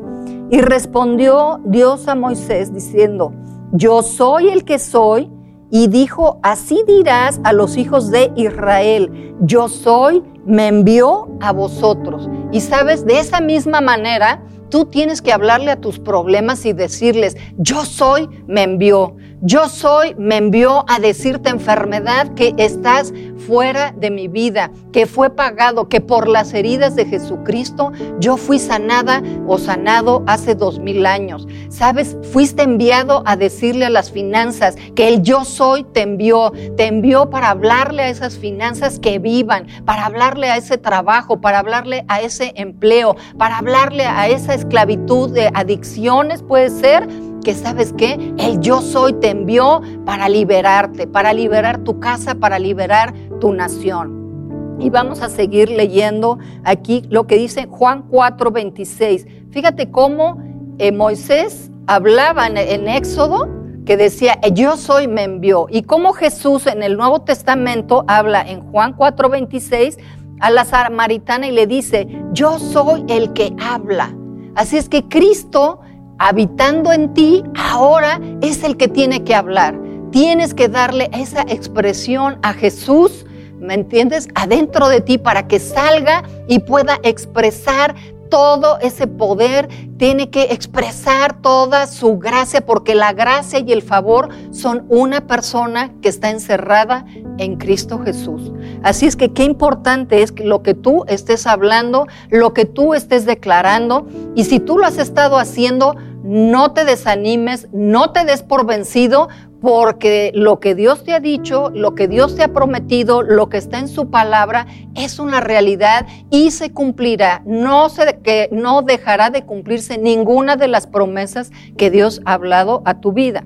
Y 0.49 0.59
respondió 0.61 1.61
Dios 1.65 2.07
a 2.07 2.15
Moisés 2.15 2.73
diciendo, 2.73 3.31
yo 3.73 4.01
soy 4.01 4.49
el 4.49 4.65
que 4.65 4.79
soy 4.79 5.31
y 5.73 5.87
dijo, 5.87 6.39
así 6.43 6.83
dirás 6.85 7.41
a 7.43 7.51
los 7.51 7.77
hijos 7.77 8.11
de 8.11 8.31
Israel, 8.35 9.33
yo 9.39 9.67
soy, 9.67 10.21
me 10.45 10.67
envió 10.67 11.35
a 11.41 11.51
vosotros. 11.51 12.29
Y 12.51 12.61
sabes, 12.61 13.07
de 13.07 13.17
esa 13.17 13.41
misma 13.41 13.81
manera, 13.81 14.43
tú 14.69 14.85
tienes 14.85 15.23
que 15.23 15.33
hablarle 15.33 15.71
a 15.71 15.81
tus 15.81 15.97
problemas 15.97 16.67
y 16.67 16.73
decirles, 16.73 17.37
yo 17.57 17.85
soy, 17.85 18.29
me 18.45 18.61
envió. 18.61 19.15
Yo 19.45 19.67
soy, 19.67 20.15
me 20.17 20.37
envió 20.37 20.85
a 20.87 20.99
decirte 20.99 21.49
enfermedad 21.49 22.33
que 22.33 22.55
estás 22.57 23.11
fuera 23.45 23.91
de 23.91 24.09
mi 24.09 24.29
vida, 24.29 24.71
que 24.93 25.05
fue 25.05 25.31
pagado, 25.31 25.89
que 25.89 25.99
por 25.99 26.29
las 26.29 26.53
heridas 26.53 26.95
de 26.95 27.03
Jesucristo 27.05 27.91
yo 28.21 28.37
fui 28.37 28.57
sanada 28.57 29.21
o 29.45 29.57
sanado 29.57 30.23
hace 30.27 30.55
dos 30.55 30.79
mil 30.79 31.05
años. 31.05 31.45
Sabes, 31.67 32.15
fuiste 32.31 32.63
enviado 32.63 33.21
a 33.25 33.35
decirle 33.35 33.83
a 33.83 33.89
las 33.89 34.11
finanzas 34.11 34.77
que 34.95 35.09
el 35.09 35.23
yo 35.23 35.43
soy 35.43 35.83
te 35.83 36.03
envió, 36.03 36.53
te 36.77 36.87
envió 36.87 37.29
para 37.29 37.49
hablarle 37.49 38.03
a 38.03 38.09
esas 38.09 38.37
finanzas 38.37 38.97
que 38.97 39.19
vivan, 39.19 39.67
para 39.83 40.05
hablarle 40.05 40.51
a 40.51 40.55
ese 40.55 40.77
trabajo, 40.77 41.41
para 41.41 41.59
hablarle 41.59 42.05
a 42.07 42.21
ese 42.21 42.53
empleo, 42.55 43.17
para 43.37 43.57
hablarle 43.57 44.05
a 44.05 44.29
esa 44.29 44.53
esclavitud 44.53 45.31
de 45.31 45.51
adicciones, 45.53 46.41
puede 46.41 46.69
ser 46.69 47.09
que 47.43 47.53
sabes 47.53 47.93
qué, 47.93 48.33
el 48.37 48.59
yo 48.59 48.81
soy 48.81 49.13
te 49.13 49.29
envió 49.29 49.81
para 50.05 50.29
liberarte, 50.29 51.07
para 51.07 51.33
liberar 51.33 51.83
tu 51.83 51.99
casa, 51.99 52.35
para 52.35 52.57
liberar 52.57 53.13
tu 53.39 53.53
nación. 53.53 54.77
Y 54.79 54.89
vamos 54.89 55.21
a 55.21 55.29
seguir 55.29 55.69
leyendo 55.69 56.39
aquí 56.63 57.03
lo 57.09 57.27
que 57.27 57.37
dice 57.37 57.67
Juan 57.69 58.09
4:26. 58.09 59.51
Fíjate 59.51 59.91
cómo 59.91 60.41
eh, 60.79 60.91
Moisés 60.91 61.69
hablaba 61.87 62.47
en, 62.47 62.57
en 62.57 62.87
Éxodo 62.87 63.47
que 63.85 63.97
decía, 63.97 64.39
yo 64.53 64.77
soy 64.77 65.07
me 65.07 65.23
envió. 65.23 65.67
Y 65.69 65.83
cómo 65.83 66.13
Jesús 66.13 66.67
en 66.67 66.83
el 66.83 66.97
Nuevo 66.97 67.21
Testamento 67.21 68.05
habla 68.07 68.41
en 68.41 68.61
Juan 68.61 68.95
4:26 68.95 69.97
a 70.39 70.49
la 70.49 70.65
samaritana 70.65 71.47
y 71.47 71.51
le 71.51 71.67
dice, 71.67 72.07
yo 72.31 72.59
soy 72.59 73.05
el 73.07 73.33
que 73.33 73.53
habla. 73.61 74.15
Así 74.55 74.77
es 74.77 74.89
que 74.89 75.07
Cristo 75.07 75.79
habitando 76.19 76.91
en 76.91 77.13
ti, 77.13 77.43
ahora 77.55 78.19
es 78.41 78.63
el 78.63 78.77
que 78.77 78.87
tiene 78.87 79.23
que 79.23 79.35
hablar. 79.35 79.79
Tienes 80.11 80.53
que 80.53 80.69
darle 80.69 81.09
esa 81.13 81.41
expresión 81.41 82.37
a 82.43 82.53
Jesús 82.53 83.25
¿me 83.63 83.73
entiendes? 83.73 84.27
Adentro 84.35 84.89
de 84.89 85.01
ti 85.01 85.17
para 85.17 85.47
que 85.47 85.59
salga 85.59 86.23
y 86.47 86.59
pueda 86.59 86.99
expresar 87.03 87.95
todo 88.33 88.79
ese 88.79 89.05
poder, 89.05 89.69
tiene 89.97 90.31
que 90.31 90.45
expresar 90.45 91.39
toda 91.39 91.85
su 91.85 92.17
gracia, 92.17 92.65
porque 92.65 92.95
la 92.95 93.13
gracia 93.13 93.59
y 93.59 93.71
el 93.71 93.83
favor 93.83 94.29
son 94.49 94.87
una 94.89 95.27
persona 95.27 95.93
que 96.01 96.09
está 96.09 96.31
encerrada 96.31 97.05
en 97.37 97.57
Cristo 97.57 97.99
Jesús. 97.99 98.51
Así 98.81 99.05
es 99.05 99.15
que 99.15 99.33
qué 99.33 99.43
importante 99.43 100.23
es 100.23 100.33
lo 100.39 100.63
que 100.63 100.73
tú 100.73 101.05
estés 101.07 101.45
hablando, 101.45 102.07
lo 102.31 102.55
que 102.55 102.65
tú 102.65 102.95
estés 102.95 103.27
declarando, 103.27 104.07
y 104.33 104.45
si 104.45 104.59
tú 104.59 104.79
lo 104.79 104.87
has 104.87 104.97
estado 104.97 105.37
haciendo, 105.37 105.95
no 106.23 106.71
te 106.71 106.85
desanimes, 106.85 107.67
no 107.71 108.13
te 108.13 108.25
des 108.25 108.41
por 108.41 108.65
vencido, 108.65 109.29
porque 109.63 110.33
lo 110.35 110.59
que 110.59 110.75
Dios 110.75 111.05
te 111.05 111.13
ha 111.13 111.21
dicho, 111.21 111.69
lo 111.69 111.95
que 111.95 112.09
Dios 112.09 112.35
te 112.35 112.43
ha 112.43 112.51
prometido, 112.51 113.21
lo 113.21 113.47
que 113.47 113.55
está 113.55 113.79
en 113.79 113.87
su 113.87 114.09
palabra 114.09 114.67
es 114.93 115.19
una 115.19 115.39
realidad 115.39 116.05
y 116.29 116.51
se 116.51 116.73
cumplirá. 116.73 117.41
No, 117.45 117.87
se, 117.87 118.19
que 118.19 118.49
no 118.51 118.81
dejará 118.81 119.29
de 119.29 119.45
cumplirse 119.45 119.97
ninguna 119.97 120.57
de 120.57 120.67
las 120.67 120.85
promesas 120.85 121.49
que 121.77 121.89
Dios 121.89 122.21
ha 122.25 122.33
hablado 122.33 122.81
a 122.83 122.99
tu 122.99 123.13
vida. 123.13 123.45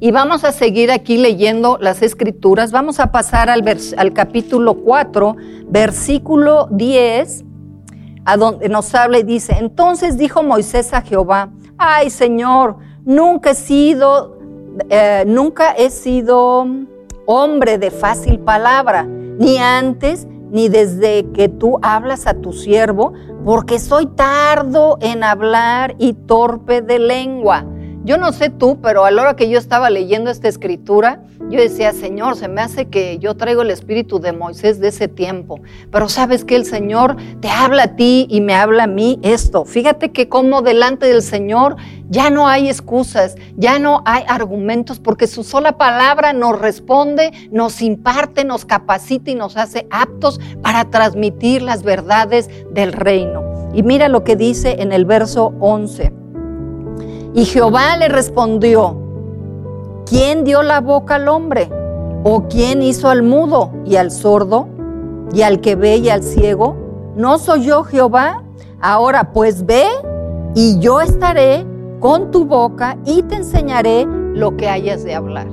Y 0.00 0.10
vamos 0.10 0.42
a 0.42 0.50
seguir 0.50 0.90
aquí 0.90 1.16
leyendo 1.16 1.78
las 1.80 2.02
escrituras. 2.02 2.72
Vamos 2.72 2.98
a 2.98 3.12
pasar 3.12 3.50
al, 3.50 3.62
al 3.96 4.12
capítulo 4.14 4.74
4, 4.82 5.36
versículo 5.68 6.66
10, 6.72 7.44
a 8.24 8.36
donde 8.36 8.68
nos 8.68 8.92
habla 8.96 9.20
y 9.20 9.22
dice, 9.22 9.54
entonces 9.60 10.18
dijo 10.18 10.42
Moisés 10.42 10.92
a 10.92 11.02
Jehová, 11.02 11.52
ay 11.78 12.10
Señor, 12.10 12.78
nunca 13.04 13.50
he 13.50 13.54
sido, 13.54 14.33
eh, 14.90 15.24
nunca 15.26 15.72
he 15.72 15.90
sido 15.90 16.66
hombre 17.26 17.78
de 17.78 17.90
fácil 17.90 18.38
palabra, 18.40 19.04
ni 19.04 19.58
antes 19.58 20.26
ni 20.50 20.68
desde 20.68 21.30
que 21.32 21.48
tú 21.48 21.78
hablas 21.82 22.26
a 22.26 22.34
tu 22.34 22.52
siervo, 22.52 23.12
porque 23.44 23.78
soy 23.78 24.06
tardo 24.06 24.98
en 25.00 25.24
hablar 25.24 25.96
y 25.98 26.12
torpe 26.12 26.80
de 26.80 27.00
lengua. 27.00 27.66
Yo 28.04 28.18
no 28.18 28.32
sé 28.32 28.50
tú, 28.50 28.80
pero 28.80 29.04
a 29.04 29.10
la 29.10 29.22
hora 29.22 29.36
que 29.36 29.48
yo 29.48 29.58
estaba 29.58 29.90
leyendo 29.90 30.30
esta 30.30 30.46
escritura, 30.46 31.22
yo 31.50 31.60
decía, 31.60 31.92
Señor, 31.92 32.36
se 32.36 32.48
me 32.48 32.62
hace 32.62 32.86
que 32.86 33.18
yo 33.18 33.36
traigo 33.36 33.62
el 33.62 33.70
espíritu 33.70 34.18
de 34.18 34.32
Moisés 34.32 34.80
de 34.80 34.88
ese 34.88 35.08
tiempo. 35.08 35.60
Pero 35.90 36.08
sabes 36.08 36.44
que 36.44 36.56
el 36.56 36.64
Señor 36.64 37.16
te 37.40 37.48
habla 37.48 37.84
a 37.84 37.96
ti 37.96 38.26
y 38.30 38.40
me 38.40 38.54
habla 38.54 38.84
a 38.84 38.88
mí 38.88 39.20
esto. 39.22 39.64
Fíjate 39.64 40.10
que 40.10 40.28
como 40.28 40.62
delante 40.62 41.06
del 41.06 41.22
Señor 41.22 41.76
ya 42.08 42.30
no 42.30 42.48
hay 42.48 42.68
excusas, 42.68 43.36
ya 43.56 43.78
no 43.78 44.02
hay 44.04 44.24
argumentos, 44.26 44.98
porque 44.98 45.26
su 45.26 45.44
sola 45.44 45.78
palabra 45.78 46.32
nos 46.32 46.58
responde, 46.58 47.30
nos 47.50 47.82
imparte, 47.82 48.44
nos 48.44 48.64
capacita 48.64 49.30
y 49.30 49.34
nos 49.34 49.56
hace 49.56 49.86
aptos 49.90 50.40
para 50.62 50.90
transmitir 50.90 51.62
las 51.62 51.82
verdades 51.82 52.48
del 52.72 52.92
reino. 52.92 53.42
Y 53.74 53.82
mira 53.82 54.08
lo 54.08 54.24
que 54.24 54.36
dice 54.36 54.76
en 54.80 54.92
el 54.92 55.04
verso 55.04 55.52
11. 55.60 56.12
Y 57.34 57.44
Jehová 57.44 57.96
le 57.96 58.08
respondió, 58.08 59.03
¿quién 60.14 60.44
dio 60.44 60.62
la 60.62 60.80
boca 60.80 61.16
al 61.16 61.26
hombre? 61.26 61.68
¿O 62.22 62.46
quién 62.48 62.82
hizo 62.82 63.08
al 63.08 63.24
mudo 63.24 63.72
y 63.84 63.96
al 63.96 64.12
sordo 64.12 64.68
y 65.32 65.42
al 65.42 65.60
que 65.60 65.74
ve 65.74 65.96
y 65.96 66.08
al 66.08 66.22
ciego? 66.22 66.76
¿No 67.16 67.36
soy 67.36 67.64
yo 67.64 67.82
Jehová? 67.82 68.44
Ahora 68.80 69.32
pues 69.32 69.66
ve 69.66 69.84
y 70.54 70.78
yo 70.78 71.00
estaré 71.00 71.66
con 71.98 72.30
tu 72.30 72.44
boca 72.44 72.96
y 73.04 73.24
te 73.24 73.34
enseñaré 73.34 74.06
lo 74.06 74.56
que 74.56 74.68
hayas 74.68 75.02
de 75.02 75.16
hablar. 75.16 75.48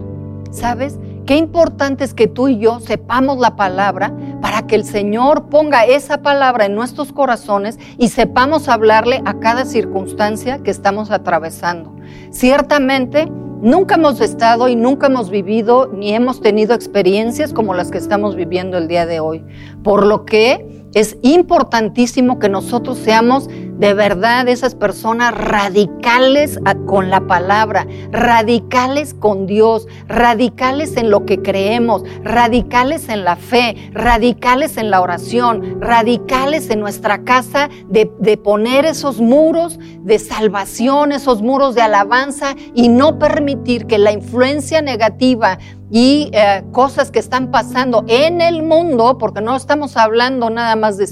¿Sabes? 0.51 0.99
Qué 1.25 1.37
importante 1.37 2.03
es 2.03 2.13
que 2.13 2.27
tú 2.27 2.47
y 2.47 2.59
yo 2.59 2.79
sepamos 2.81 3.39
la 3.39 3.55
palabra 3.55 4.13
para 4.43 4.67
que 4.67 4.75
el 4.75 4.85
Señor 4.85 5.49
ponga 5.49 5.85
esa 5.85 6.21
palabra 6.21 6.65
en 6.65 6.75
nuestros 6.75 7.11
corazones 7.11 7.79
y 7.97 8.09
sepamos 8.09 8.69
hablarle 8.69 9.23
a 9.25 9.39
cada 9.39 9.65
circunstancia 9.65 10.61
que 10.61 10.69
estamos 10.69 11.09
atravesando. 11.09 11.95
Ciertamente, 12.29 13.27
nunca 13.61 13.95
hemos 13.95 14.19
estado 14.21 14.67
y 14.67 14.75
nunca 14.75 15.07
hemos 15.07 15.29
vivido 15.29 15.87
ni 15.93 16.13
hemos 16.13 16.41
tenido 16.41 16.73
experiencias 16.73 17.53
como 17.53 17.73
las 17.73 17.91
que 17.91 17.97
estamos 17.97 18.35
viviendo 18.35 18.77
el 18.77 18.87
día 18.87 19.05
de 19.05 19.19
hoy. 19.19 19.43
Por 19.83 20.05
lo 20.05 20.25
que 20.25 20.80
es 20.93 21.17
importantísimo 21.21 22.39
que 22.39 22.49
nosotros 22.49 22.97
seamos 22.97 23.47
de 23.47 23.93
verdad 23.95 24.47
esas 24.47 24.75
personas 24.75 25.33
radicales 25.33 26.59
con 26.85 27.09
la 27.09 27.25
palabra, 27.25 27.87
radicales 28.11 29.15
con 29.15 29.47
Dios, 29.47 29.87
radicales 30.07 30.97
en 30.97 31.09
lo 31.09 31.25
que 31.25 31.41
creemos, 31.41 32.03
radicales 32.23 33.09
en 33.09 33.23
la 33.23 33.37
fe, 33.37 33.89
radicales 33.91 34.77
en 34.77 34.91
la 34.91 35.01
oración, 35.01 35.81
radicales 35.81 36.69
en 36.69 36.79
nuestra 36.79 37.23
casa 37.23 37.69
de, 37.87 38.11
de 38.19 38.37
poner 38.37 38.85
esos 38.85 39.19
muros 39.19 39.79
de 40.03 40.19
salvación, 40.19 41.11
esos 41.11 41.41
muros 41.41 41.73
de 41.73 41.81
alabanza 41.81 42.55
y 42.75 42.89
no 42.89 43.17
permitir 43.17 43.87
que 43.87 43.97
la 43.97 44.11
influencia 44.11 44.81
negativa 44.83 45.57
y 45.91 46.29
eh, 46.31 46.63
cosas 46.71 47.11
que 47.11 47.19
están 47.19 47.51
pasando 47.51 48.05
en 48.07 48.39
el 48.39 48.63
mundo, 48.63 49.17
porque 49.17 49.41
no 49.41 49.55
estamos 49.55 49.97
hablando 49.97 50.49
nada 50.49 50.75
más 50.77 50.97
de, 50.97 51.05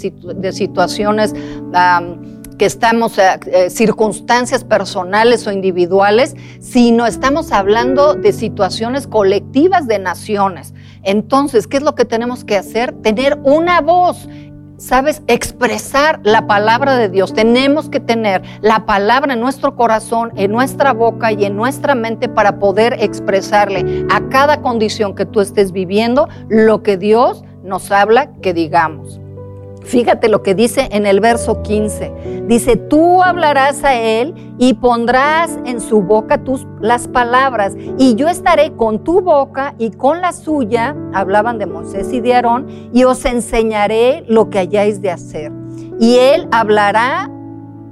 situaciones 0.53 1.33
que 2.57 2.65
estamos, 2.65 3.17
eh, 3.17 3.39
eh, 3.47 3.69
circunstancias 3.69 4.63
personales 4.63 5.47
o 5.47 5.51
individuales, 5.51 6.35
sino 6.59 7.07
estamos 7.07 7.51
hablando 7.51 8.13
de 8.13 8.31
situaciones 8.31 9.07
colectivas 9.07 9.87
de 9.87 9.97
naciones. 9.97 10.73
Entonces, 11.03 11.67
¿qué 11.67 11.77
es 11.77 11.83
lo 11.83 11.95
que 11.95 12.05
tenemos 12.05 12.43
que 12.43 12.57
hacer? 12.57 12.93
Tener 13.01 13.39
una 13.43 13.81
voz 13.81 14.27
sabes, 14.79 15.21
expresar 15.27 16.19
la 16.23 16.47
palabra 16.47 16.95
de 16.95 17.09
Dios. 17.09 17.33
Tenemos 17.33 17.89
que 17.89 17.99
tener 17.99 18.41
la 18.61 18.85
palabra 18.85 19.33
en 19.33 19.39
nuestro 19.39 19.75
corazón, 19.75 20.31
en 20.35 20.51
nuestra 20.51 20.93
boca 20.93 21.31
y 21.31 21.45
en 21.45 21.55
nuestra 21.55 21.93
mente 21.93 22.29
para 22.29 22.57
poder 22.59 22.97
expresarle 22.99 24.05
a 24.09 24.27
cada 24.29 24.61
condición 24.61 25.15
que 25.15 25.25
tú 25.25 25.41
estés 25.41 25.71
viviendo 25.71 26.27
lo 26.47 26.81
que 26.81 26.97
Dios 26.97 27.43
nos 27.63 27.91
habla 27.91 28.31
que 28.41 28.53
digamos. 28.53 29.19
Fíjate 29.89 30.29
lo 30.29 30.43
que 30.43 30.53
dice 30.53 30.87
en 30.91 31.07
el 31.07 31.19
verso 31.19 31.63
15. 31.63 32.45
Dice, 32.47 32.75
tú 32.75 33.23
hablarás 33.23 33.83
a 33.83 33.99
él 33.99 34.35
y 34.59 34.75
pondrás 34.75 35.57
en 35.65 35.81
su 35.81 36.03
boca 36.03 36.43
tus, 36.43 36.67
las 36.79 37.07
palabras, 37.07 37.75
y 37.97 38.13
yo 38.13 38.27
estaré 38.27 38.71
con 38.73 39.03
tu 39.03 39.21
boca 39.21 39.73
y 39.79 39.89
con 39.89 40.21
la 40.21 40.31
suya, 40.31 40.95
hablaban 41.11 41.57
de 41.57 41.65
Moisés 41.65 42.13
y 42.13 42.21
de 42.21 42.35
Aarón, 42.35 42.67
y 42.93 43.03
os 43.03 43.25
enseñaré 43.25 44.23
lo 44.27 44.51
que 44.51 44.59
hayáis 44.59 45.01
de 45.01 45.09
hacer. 45.09 45.51
Y 45.99 46.17
él 46.17 46.47
hablará 46.51 47.31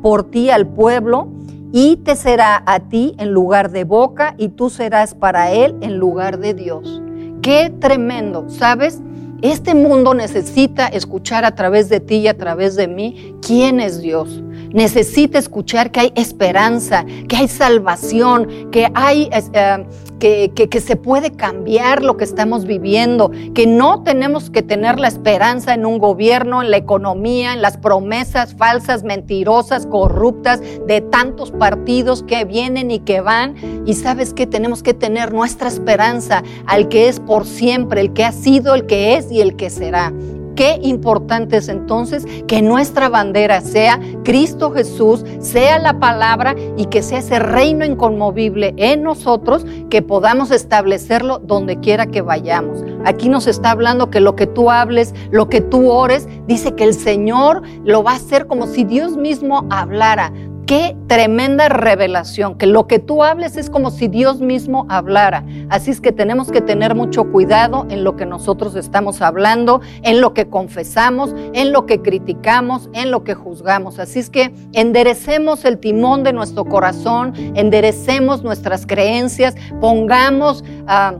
por 0.04 0.30
ti 0.30 0.52
al 0.52 0.68
pueblo, 0.68 1.30
y 1.72 1.98
te 1.98 2.16
será 2.16 2.62
a 2.68 2.80
ti 2.80 3.16
en 3.18 3.32
lugar 3.32 3.72
de 3.72 3.86
boca, 3.86 4.36
y 4.38 4.50
tú 4.50 4.70
serás 4.70 5.16
para 5.16 5.52
él 5.52 5.76
en 5.82 5.98
lugar 5.98 6.38
de 6.38 6.54
Dios. 6.54 7.02
Qué 7.42 7.74
tremendo, 7.80 8.46
¿sabes? 8.50 9.02
Este 9.42 9.76
mundo 9.76 10.16
necesita 10.16 10.88
escuchar 10.88 11.46
a 11.46 11.54
través 11.54 11.90
de 11.90 12.00
ti 12.00 12.16
y 12.16 12.28
a 12.28 12.36
través 12.36 12.76
de 12.76 12.88
mí 12.88 13.36
quién 13.46 13.80
es 13.80 14.02
Dios. 14.02 14.42
Necesita 14.74 15.38
escuchar 15.38 15.92
que 15.92 16.00
hay 16.00 16.14
esperanza, 16.16 17.06
que 17.28 17.36
hay 17.36 17.48
salvación, 17.48 18.72
que 18.72 18.90
hay 18.96 19.30
eh, 19.32 19.86
que, 20.20 20.52
que, 20.54 20.82
se 20.82 20.96
puede 20.96 21.32
cambiar 21.32 22.04
lo 22.04 22.18
que 22.18 22.24
estamos 22.24 22.66
viviendo, 22.66 23.32
que 23.54 23.68
no 23.68 24.04
tenemos 24.04 24.50
que 24.50 24.62
tener 24.62 25.00
la 25.00 25.08
esperanza 25.08 25.74
en 25.74 25.86
un 25.86 26.00
gobierno, 26.00 26.62
en 26.62 26.72
la 26.72 26.78
economía, 26.78 27.54
en 27.54 27.62
las 27.62 27.78
promesas 27.78 28.56
falsas, 28.56 29.04
mentirosas, 29.04 29.86
corruptas 29.86 30.62
de 30.88 31.02
tantos 31.02 31.52
partidos 31.52 32.24
que 32.24 32.46
vienen 32.46 32.92
y 32.92 33.00
que 33.00 33.22
van. 33.22 33.56
Y 33.86 33.94
sabes 33.94 34.34
que 34.34 34.48
tenemos 34.48 34.84
que 34.84 34.94
tener 34.94 35.34
nuestra 35.34 35.68
esperanza 35.68 36.44
al 36.66 36.90
que 36.90 37.08
es 37.08 37.20
por 37.20 37.46
siempre, 37.46 38.02
el 38.02 38.14
que 38.14 38.24
ha 38.24 38.32
sido, 38.32 38.76
el 38.76 38.86
que 38.86 39.16
es 39.16 39.32
y 39.32 39.42
el 39.42 39.56
que 39.56 39.70
será. 39.70 40.14
Qué 40.58 40.80
importante 40.82 41.58
es 41.58 41.70
entonces 41.70 42.26
que 42.48 42.64
nuestra 42.64 43.10
bandera 43.10 43.62
sea 43.62 44.00
Cristo 44.24 44.72
Jesús, 44.72 45.24
sea 45.40 45.78
la 45.78 46.00
palabra 46.00 46.56
y 46.76 46.86
que 46.86 47.04
sea 47.04 47.20
ese 47.20 47.38
reino 47.38 47.86
inconmovible 47.86 48.74
en 48.76 49.04
nosotros, 49.04 49.68
que 49.92 50.02
podamos 50.02 50.50
establecerlo 50.50 51.38
donde 51.38 51.80
quiera 51.80 52.08
que 52.08 52.24
vayamos. 52.24 52.84
Aquí 53.06 53.30
nos 53.30 53.46
está 53.46 53.70
hablando 53.70 54.10
que 54.10 54.20
lo 54.20 54.36
que 54.36 54.48
tú 54.48 54.72
hables, 54.72 55.14
lo 55.30 55.48
que 55.48 55.62
tú 55.62 55.92
ores, 55.92 56.28
dice 56.48 56.74
que 56.74 56.86
el 56.86 56.96
Señor 56.96 57.62
lo 57.84 58.02
va 58.02 58.14
a 58.14 58.16
hacer 58.16 58.48
como 58.48 58.66
si 58.66 58.84
Dios 58.84 59.16
mismo 59.16 59.68
hablara. 59.70 60.34
Qué 60.68 60.98
tremenda 61.08 61.70
revelación, 61.70 62.58
que 62.58 62.68
lo 62.68 62.88
que 62.88 63.00
tú 63.00 63.24
hables 63.24 63.56
es 63.56 63.70
como 63.70 63.90
si 63.90 64.10
Dios 64.10 64.42
mismo 64.42 64.86
hablara. 64.90 65.46
Así 65.70 65.92
es 65.92 66.02
que 66.02 66.12
tenemos 66.12 66.52
que 66.52 66.60
tener 66.60 66.94
mucho 66.94 67.32
cuidado 67.32 67.88
en 67.90 68.04
lo 68.04 68.18
que 68.18 68.26
nosotros 68.26 68.76
estamos 68.76 69.22
hablando, 69.22 69.80
en 70.02 70.20
lo 70.20 70.34
que 70.34 70.50
confesamos, 70.50 71.34
en 71.54 71.72
lo 71.72 71.86
que 71.86 72.02
criticamos, 72.02 72.90
en 72.92 73.12
lo 73.12 73.24
que 73.24 73.34
juzgamos. 73.34 73.98
Así 73.98 74.20
es 74.20 74.30
que 74.30 74.54
enderecemos 74.74 75.64
el 75.64 75.78
timón 75.78 76.26
de 76.26 76.34
nuestro 76.34 76.66
corazón, 76.66 77.32
enderecemos 77.56 78.44
nuestras 78.44 78.86
creencias, 78.86 79.56
pongamos... 79.80 80.66
ah, 80.86 81.16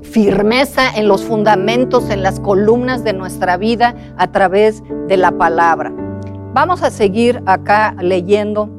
firmeza 0.00 0.88
en 0.96 1.08
los 1.08 1.24
fundamentos, 1.24 2.08
en 2.08 2.22
las 2.22 2.38
columnas 2.38 3.02
de 3.02 3.12
nuestra 3.12 3.56
vida 3.56 3.96
a 4.16 4.30
través 4.30 4.82
de 5.08 5.16
la 5.16 5.32
palabra. 5.32 5.92
Vamos 6.54 6.82
a 6.82 6.90
seguir 6.90 7.42
acá 7.46 7.94
leyendo. 8.00 8.77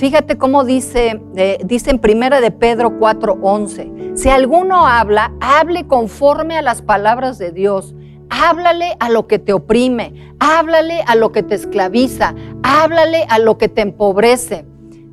Fíjate 0.00 0.38
cómo 0.38 0.64
dice, 0.64 1.20
eh, 1.36 1.58
dice 1.62 1.90
en 1.90 1.98
primera 1.98 2.40
de 2.40 2.50
Pedro 2.50 2.98
4:11, 2.98 4.16
si 4.16 4.30
alguno 4.30 4.86
habla, 4.86 5.34
hable 5.42 5.86
conforme 5.86 6.56
a 6.56 6.62
las 6.62 6.80
palabras 6.80 7.36
de 7.36 7.52
Dios. 7.52 7.94
Háblale 8.30 8.96
a 8.98 9.10
lo 9.10 9.26
que 9.26 9.38
te 9.38 9.52
oprime, 9.52 10.32
háblale 10.38 11.02
a 11.06 11.16
lo 11.16 11.32
que 11.32 11.42
te 11.42 11.54
esclaviza, 11.54 12.34
háblale 12.62 13.26
a 13.28 13.38
lo 13.38 13.58
que 13.58 13.68
te 13.68 13.82
empobrece. 13.82 14.64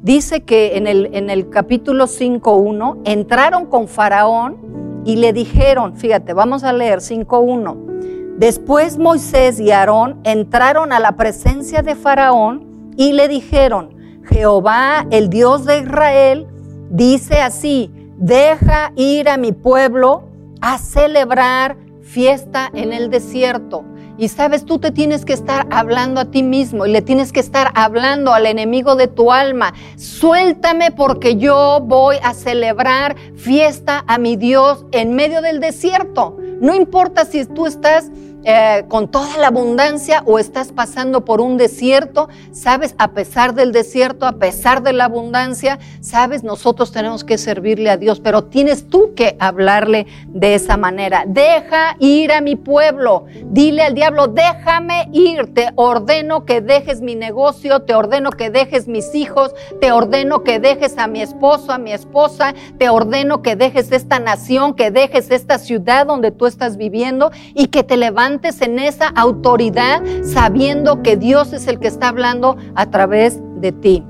Dice 0.03 0.45
que 0.45 0.77
en 0.77 0.87
el, 0.87 1.09
en 1.13 1.29
el 1.29 1.49
capítulo 1.49 2.05
5.1 2.05 3.01
entraron 3.03 3.65
con 3.65 3.89
Faraón 3.89 5.03
y 5.03 5.17
le 5.17 5.33
dijeron, 5.33 5.97
fíjate, 5.97 6.31
vamos 6.31 6.63
a 6.63 6.71
leer 6.71 6.99
5.1. 6.99 8.37
Después 8.37 8.97
Moisés 8.97 9.59
y 9.59 9.71
Aarón 9.71 10.21
entraron 10.23 10.93
a 10.93 11.01
la 11.01 11.17
presencia 11.17 11.81
de 11.81 11.93
Faraón 11.93 12.93
y 12.95 13.11
le 13.11 13.27
dijeron, 13.27 13.96
Jehová, 14.29 15.05
el 15.11 15.29
Dios 15.29 15.65
de 15.65 15.79
Israel, 15.79 16.47
dice 16.89 17.41
así, 17.41 17.91
deja 18.17 18.91
ir 18.95 19.29
a 19.29 19.37
mi 19.37 19.51
pueblo 19.51 20.29
a 20.61 20.77
celebrar 20.77 21.77
fiesta 22.01 22.69
en 22.73 22.93
el 22.93 23.09
desierto. 23.09 23.83
Y 24.19 24.29
sabes, 24.29 24.65
tú 24.65 24.79
te 24.79 24.91
tienes 24.91 25.25
que 25.25 25.33
estar 25.33 25.67
hablando 25.69 26.19
a 26.19 26.25
ti 26.25 26.41
mismo 26.41 26.87
y 26.87 26.91
le 26.91 27.03
tienes 27.03 27.31
que 27.31 27.39
estar 27.39 27.71
hablando 27.75 28.33
al 28.33 28.47
enemigo 28.47 28.95
de 28.95 29.07
tu 29.07 29.31
alma. 29.31 29.75
Suéltame 29.95 30.89
porque 30.89 31.35
yo 31.35 31.81
voy 31.83 32.15
a 32.23 32.33
celebrar 32.33 33.15
fiesta 33.35 34.03
a 34.07 34.17
mi 34.17 34.35
Dios 34.35 34.85
en 34.91 35.13
medio 35.13 35.41
del 35.43 35.59
desierto. 35.59 36.35
No 36.59 36.73
importa 36.73 37.25
si 37.25 37.45
tú 37.45 37.67
estás 37.67 38.09
eh, 38.49 38.85
con 38.87 39.09
toda 39.09 39.37
la 39.39 39.47
abundancia 39.47 40.23
o 40.25 40.39
estás 40.39 40.71
pasando 40.71 41.25
por 41.25 41.41
un 41.41 41.57
desierto, 41.57 42.29
sabes, 42.53 42.95
a 42.97 43.09
pesar 43.09 43.53
del 43.53 43.73
desierto, 43.73 44.25
a 44.25 44.37
pesar 44.39 44.83
de 44.83 44.93
la 44.93 45.03
abundancia, 45.03 45.79
sabes, 45.99 46.45
nosotros 46.45 46.93
tenemos 46.93 47.25
que 47.25 47.37
servirle 47.37 47.89
a 47.89 47.97
Dios, 47.97 48.21
pero 48.21 48.45
tienes 48.45 48.87
tú 48.87 49.13
que 49.17 49.35
hablarle 49.41 50.07
de 50.27 50.55
esa 50.55 50.77
manera. 50.77 51.25
Deja 51.27 51.97
ir 51.99 52.31
a 52.31 52.39
mi 52.39 52.55
pueblo, 52.55 53.25
dile 53.47 53.83
al 53.83 53.95
diablo, 53.95 54.27
déjame 54.27 55.09
ir, 55.11 55.53
te 55.53 55.71
ordeno 55.75 56.45
que 56.45 56.61
dejes 56.61 57.01
mi 57.01 57.15
negocio, 57.15 57.81
te 57.81 57.95
ordeno 57.95 58.29
que 58.29 58.49
dejes 58.49 58.87
mis 58.87 59.13
hijos, 59.13 59.53
te 59.81 59.91
ordeno 59.91 60.45
que 60.45 60.61
dejes 60.61 60.97
a 60.97 61.07
mi 61.07 61.21
esposo, 61.21 61.73
a 61.73 61.79
mi 61.79 61.91
esposa, 61.91 62.55
te 62.77 62.87
ordeno 62.87 63.41
que 63.41 63.57
dejes 63.57 63.91
esta 63.91 64.19
nación, 64.19 64.73
que 64.73 64.89
dejes 64.89 65.31
esta 65.31 65.59
ciudad 65.59 66.05
donde 66.05 66.31
tú 66.31 66.45
estás 66.45 66.77
viviendo 66.77 67.29
y 67.53 67.67
que 67.67 67.83
te 67.83 67.97
levantes 67.97 68.36
en 68.43 68.79
esa 68.79 69.07
autoridad 69.09 70.01
sabiendo 70.23 71.01
que 71.01 71.17
Dios 71.17 71.53
es 71.53 71.67
el 71.67 71.79
que 71.79 71.87
está 71.87 72.09
hablando 72.09 72.55
a 72.75 72.85
través 72.87 73.41
de 73.59 73.71
ti. 73.71 74.03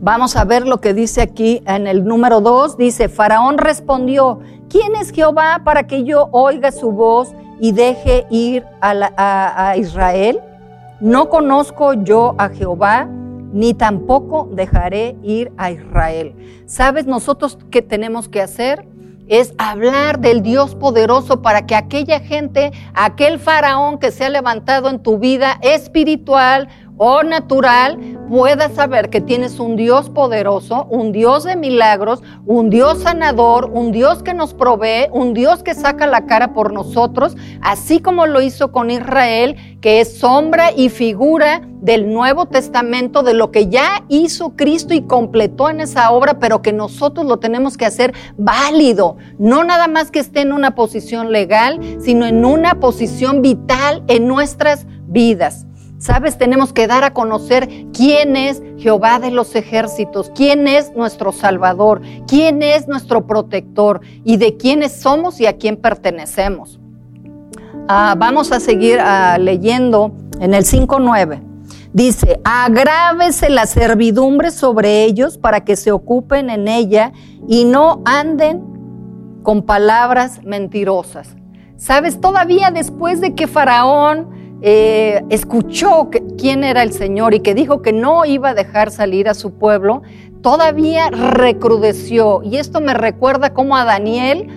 Vamos 0.00 0.36
a 0.36 0.44
ver 0.44 0.66
lo 0.66 0.80
que 0.80 0.92
dice 0.92 1.22
aquí 1.22 1.62
en 1.66 1.86
el 1.86 2.04
número 2.04 2.40
2. 2.40 2.76
Dice, 2.76 3.08
Faraón 3.08 3.56
respondió, 3.58 4.40
¿quién 4.68 4.94
es 4.96 5.10
Jehová 5.10 5.62
para 5.64 5.86
que 5.86 6.04
yo 6.04 6.28
oiga 6.32 6.70
su 6.72 6.92
voz 6.92 7.32
y 7.58 7.72
deje 7.72 8.26
ir 8.30 8.64
a, 8.80 9.70
a 9.70 9.76
Israel? 9.76 10.40
No 11.00 11.30
conozco 11.30 11.94
yo 11.94 12.34
a 12.38 12.50
Jehová, 12.50 13.08
ni 13.52 13.72
tampoco 13.72 14.48
dejaré 14.52 15.16
ir 15.22 15.50
a 15.56 15.70
Israel. 15.70 16.34
¿Sabes 16.66 17.06
nosotros 17.06 17.58
qué 17.70 17.80
tenemos 17.80 18.28
que 18.28 18.42
hacer? 18.42 18.86
Es 19.28 19.54
hablar 19.58 20.20
del 20.20 20.42
Dios 20.42 20.74
poderoso 20.74 21.42
para 21.42 21.66
que 21.66 21.74
aquella 21.74 22.20
gente, 22.20 22.72
aquel 22.94 23.38
faraón 23.38 23.98
que 23.98 24.10
se 24.10 24.24
ha 24.24 24.28
levantado 24.28 24.88
en 24.90 25.02
tu 25.02 25.18
vida 25.18 25.58
espiritual 25.62 26.68
o 26.96 27.22
natural, 27.22 27.98
pueda 28.34 28.68
saber 28.68 29.10
que 29.10 29.20
tienes 29.20 29.60
un 29.60 29.76
Dios 29.76 30.10
poderoso, 30.10 30.88
un 30.90 31.12
Dios 31.12 31.44
de 31.44 31.54
milagros, 31.54 32.20
un 32.46 32.68
Dios 32.68 33.04
sanador, 33.04 33.70
un 33.72 33.92
Dios 33.92 34.24
que 34.24 34.34
nos 34.34 34.54
provee, 34.54 35.06
un 35.12 35.34
Dios 35.34 35.62
que 35.62 35.72
saca 35.72 36.08
la 36.08 36.26
cara 36.26 36.52
por 36.52 36.72
nosotros, 36.72 37.36
así 37.62 38.00
como 38.00 38.26
lo 38.26 38.42
hizo 38.42 38.72
con 38.72 38.90
Israel, 38.90 39.78
que 39.80 40.00
es 40.00 40.18
sombra 40.18 40.72
y 40.74 40.88
figura 40.88 41.62
del 41.80 42.12
Nuevo 42.12 42.46
Testamento, 42.46 43.22
de 43.22 43.34
lo 43.34 43.52
que 43.52 43.68
ya 43.68 44.02
hizo 44.08 44.56
Cristo 44.56 44.94
y 44.94 45.02
completó 45.02 45.70
en 45.70 45.80
esa 45.80 46.10
obra, 46.10 46.40
pero 46.40 46.60
que 46.60 46.72
nosotros 46.72 47.26
lo 47.26 47.38
tenemos 47.38 47.76
que 47.76 47.86
hacer 47.86 48.14
válido, 48.36 49.16
no 49.38 49.62
nada 49.62 49.86
más 49.86 50.10
que 50.10 50.18
esté 50.18 50.40
en 50.40 50.52
una 50.52 50.74
posición 50.74 51.30
legal, 51.30 51.78
sino 52.00 52.26
en 52.26 52.44
una 52.44 52.80
posición 52.80 53.42
vital 53.42 54.02
en 54.08 54.26
nuestras 54.26 54.88
vidas. 55.06 55.66
Sabes, 56.04 56.36
tenemos 56.36 56.74
que 56.74 56.86
dar 56.86 57.02
a 57.02 57.14
conocer 57.14 57.66
quién 57.94 58.36
es 58.36 58.60
Jehová 58.76 59.18
de 59.18 59.30
los 59.30 59.54
ejércitos, 59.54 60.30
quién 60.34 60.68
es 60.68 60.94
nuestro 60.94 61.32
Salvador, 61.32 62.02
quién 62.28 62.62
es 62.62 62.86
nuestro 62.86 63.26
protector 63.26 64.02
y 64.22 64.36
de 64.36 64.58
quiénes 64.58 65.00
somos 65.00 65.40
y 65.40 65.46
a 65.46 65.56
quién 65.56 65.78
pertenecemos. 65.78 66.78
Ah, 67.88 68.16
vamos 68.18 68.52
a 68.52 68.60
seguir 68.60 68.98
ah, 69.00 69.38
leyendo 69.38 70.12
en 70.40 70.52
el 70.52 70.66
5.9. 70.66 71.40
Dice, 71.94 72.38
agrávese 72.44 73.48
la 73.48 73.64
servidumbre 73.64 74.50
sobre 74.50 75.04
ellos 75.04 75.38
para 75.38 75.64
que 75.64 75.74
se 75.74 75.90
ocupen 75.90 76.50
en 76.50 76.68
ella 76.68 77.14
y 77.48 77.64
no 77.64 78.02
anden 78.04 78.62
con 79.42 79.62
palabras 79.62 80.42
mentirosas. 80.44 81.34
Sabes, 81.78 82.20
todavía 82.20 82.70
después 82.70 83.22
de 83.22 83.34
que 83.34 83.46
Faraón 83.46 84.43
eh, 84.66 85.22
escuchó 85.28 86.08
quién 86.38 86.64
era 86.64 86.82
el 86.82 86.94
Señor 86.94 87.34
y 87.34 87.40
que 87.40 87.52
dijo 87.52 87.82
que 87.82 87.92
no 87.92 88.24
iba 88.24 88.48
a 88.48 88.54
dejar 88.54 88.90
salir 88.90 89.28
a 89.28 89.34
su 89.34 89.58
pueblo, 89.58 90.00
todavía 90.40 91.10
recrudeció. 91.10 92.42
Y 92.42 92.56
esto 92.56 92.80
me 92.80 92.94
recuerda 92.94 93.52
como 93.52 93.76
a 93.76 93.84
Daniel, 93.84 94.48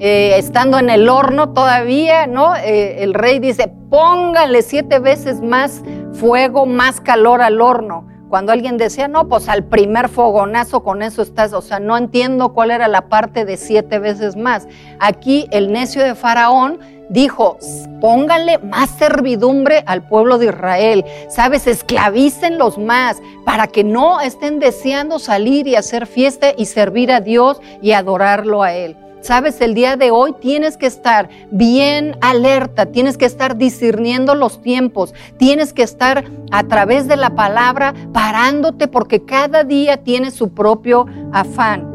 eh, 0.00 0.34
estando 0.36 0.78
en 0.78 0.90
el 0.90 1.08
horno 1.08 1.54
todavía, 1.54 2.26
¿no? 2.26 2.54
Eh, 2.54 3.02
el 3.02 3.14
rey 3.14 3.38
dice, 3.38 3.72
póngale 3.88 4.60
siete 4.60 4.98
veces 4.98 5.40
más 5.40 5.82
fuego, 6.12 6.66
más 6.66 7.00
calor 7.00 7.40
al 7.40 7.62
horno. 7.62 8.06
Cuando 8.28 8.52
alguien 8.52 8.76
decía, 8.76 9.08
no, 9.08 9.28
pues 9.28 9.48
al 9.48 9.64
primer 9.64 10.10
fogonazo 10.10 10.82
con 10.82 11.00
eso 11.00 11.22
estás, 11.22 11.54
o 11.54 11.62
sea, 11.62 11.80
no 11.80 11.96
entiendo 11.96 12.52
cuál 12.52 12.70
era 12.70 12.86
la 12.88 13.08
parte 13.08 13.46
de 13.46 13.56
siete 13.56 13.98
veces 13.98 14.36
más. 14.36 14.68
Aquí 15.00 15.46
el 15.52 15.72
necio 15.72 16.02
de 16.02 16.14
Faraón 16.14 16.80
dijo, 17.08 17.58
pónganle 18.00 18.58
más 18.58 18.90
servidumbre 18.90 19.82
al 19.86 20.06
pueblo 20.06 20.38
de 20.38 20.46
Israel, 20.46 21.04
sabes, 21.28 21.66
esclavícenlos 21.66 22.78
más 22.78 23.20
para 23.44 23.66
que 23.66 23.84
no 23.84 24.20
estén 24.20 24.58
deseando 24.58 25.18
salir 25.18 25.66
y 25.66 25.76
hacer 25.76 26.06
fiesta 26.06 26.52
y 26.56 26.66
servir 26.66 27.12
a 27.12 27.20
Dios 27.20 27.60
y 27.82 27.92
adorarlo 27.92 28.62
a 28.62 28.72
Él. 28.72 28.96
Sabes, 29.24 29.62
el 29.62 29.72
día 29.72 29.96
de 29.96 30.10
hoy 30.10 30.34
tienes 30.38 30.76
que 30.76 30.84
estar 30.84 31.30
bien 31.50 32.14
alerta, 32.20 32.84
tienes 32.84 33.16
que 33.16 33.24
estar 33.24 33.56
discerniendo 33.56 34.34
los 34.34 34.60
tiempos, 34.60 35.14
tienes 35.38 35.72
que 35.72 35.82
estar 35.82 36.24
a 36.50 36.64
través 36.64 37.08
de 37.08 37.16
la 37.16 37.34
palabra 37.34 37.94
parándote 38.12 38.86
porque 38.86 39.24
cada 39.24 39.64
día 39.64 39.96
tiene 39.96 40.30
su 40.30 40.50
propio 40.50 41.06
afán. 41.32 41.90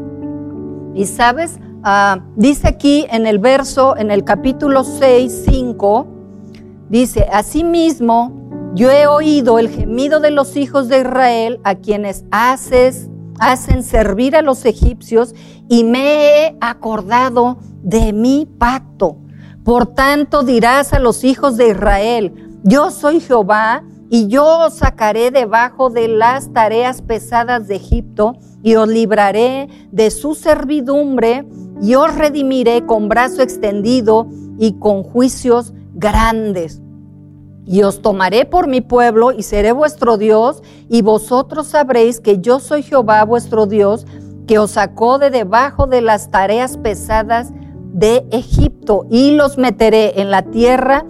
Y 0.96 1.06
sabes, 1.06 1.60
Ah, 1.82 2.20
dice 2.36 2.68
aquí 2.68 3.06
en 3.10 3.26
el 3.26 3.38
verso, 3.38 3.96
en 3.96 4.10
el 4.10 4.22
capítulo 4.22 4.84
6, 4.84 5.44
5, 5.48 6.06
dice, 6.90 7.26
asimismo, 7.32 8.72
yo 8.74 8.90
he 8.90 9.06
oído 9.06 9.58
el 9.58 9.70
gemido 9.70 10.20
de 10.20 10.30
los 10.30 10.56
hijos 10.56 10.88
de 10.88 11.00
Israel 11.00 11.58
a 11.64 11.76
quienes 11.76 12.24
haces, 12.30 13.08
hacen 13.38 13.82
servir 13.82 14.36
a 14.36 14.42
los 14.42 14.66
egipcios 14.66 15.34
y 15.70 15.84
me 15.84 16.44
he 16.46 16.56
acordado 16.60 17.56
de 17.82 18.12
mi 18.12 18.46
pacto. 18.46 19.16
Por 19.64 19.86
tanto 19.86 20.42
dirás 20.42 20.92
a 20.92 20.98
los 20.98 21.24
hijos 21.24 21.56
de 21.56 21.68
Israel, 21.68 22.58
yo 22.62 22.90
soy 22.90 23.20
Jehová 23.20 23.84
y 24.10 24.26
yo 24.26 24.66
os 24.66 24.74
sacaré 24.74 25.30
debajo 25.30 25.88
de 25.88 26.08
las 26.08 26.52
tareas 26.52 27.00
pesadas 27.00 27.68
de 27.68 27.76
Egipto 27.76 28.36
y 28.62 28.74
os 28.74 28.88
libraré 28.88 29.68
de 29.92 30.10
su 30.10 30.34
servidumbre 30.34 31.46
y 31.80 31.94
os 31.94 32.14
redimiré 32.14 32.84
con 32.86 33.08
brazo 33.08 33.42
extendido 33.42 34.28
y 34.58 34.78
con 34.78 35.02
juicios 35.02 35.72
grandes. 35.94 36.80
Y 37.66 37.82
os 37.82 38.02
tomaré 38.02 38.44
por 38.44 38.68
mi 38.68 38.80
pueblo 38.80 39.32
y 39.32 39.42
seré 39.42 39.72
vuestro 39.72 40.16
Dios, 40.16 40.62
y 40.88 41.02
vosotros 41.02 41.68
sabréis 41.68 42.20
que 42.20 42.40
yo 42.40 42.58
soy 42.58 42.82
Jehová 42.82 43.24
vuestro 43.24 43.66
Dios, 43.66 44.06
que 44.46 44.58
os 44.58 44.72
sacó 44.72 45.18
de 45.18 45.30
debajo 45.30 45.86
de 45.86 46.00
las 46.00 46.30
tareas 46.30 46.76
pesadas 46.78 47.52
de 47.92 48.26
Egipto, 48.30 49.06
y 49.10 49.32
los 49.32 49.56
meteré 49.56 50.20
en 50.20 50.30
la 50.30 50.42
tierra 50.42 51.04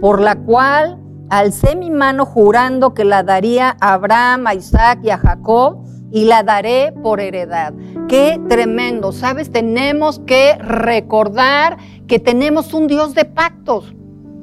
por 0.00 0.20
la 0.20 0.36
cual 0.36 0.98
alcé 1.28 1.76
mi 1.76 1.90
mano 1.90 2.24
jurando 2.24 2.94
que 2.94 3.04
la 3.04 3.22
daría 3.22 3.76
a 3.80 3.94
Abraham, 3.94 4.46
a 4.46 4.54
Isaac 4.54 5.00
y 5.02 5.10
a 5.10 5.18
Jacob, 5.18 5.85
y 6.16 6.24
la 6.24 6.42
daré 6.42 6.92
por 7.02 7.20
heredad. 7.20 7.74
Qué 8.08 8.40
tremendo, 8.48 9.12
¿sabes? 9.12 9.52
Tenemos 9.52 10.18
que 10.20 10.54
recordar 10.54 11.76
que 12.08 12.18
tenemos 12.18 12.72
un 12.72 12.86
Dios 12.86 13.14
de 13.14 13.26
pactos 13.26 13.92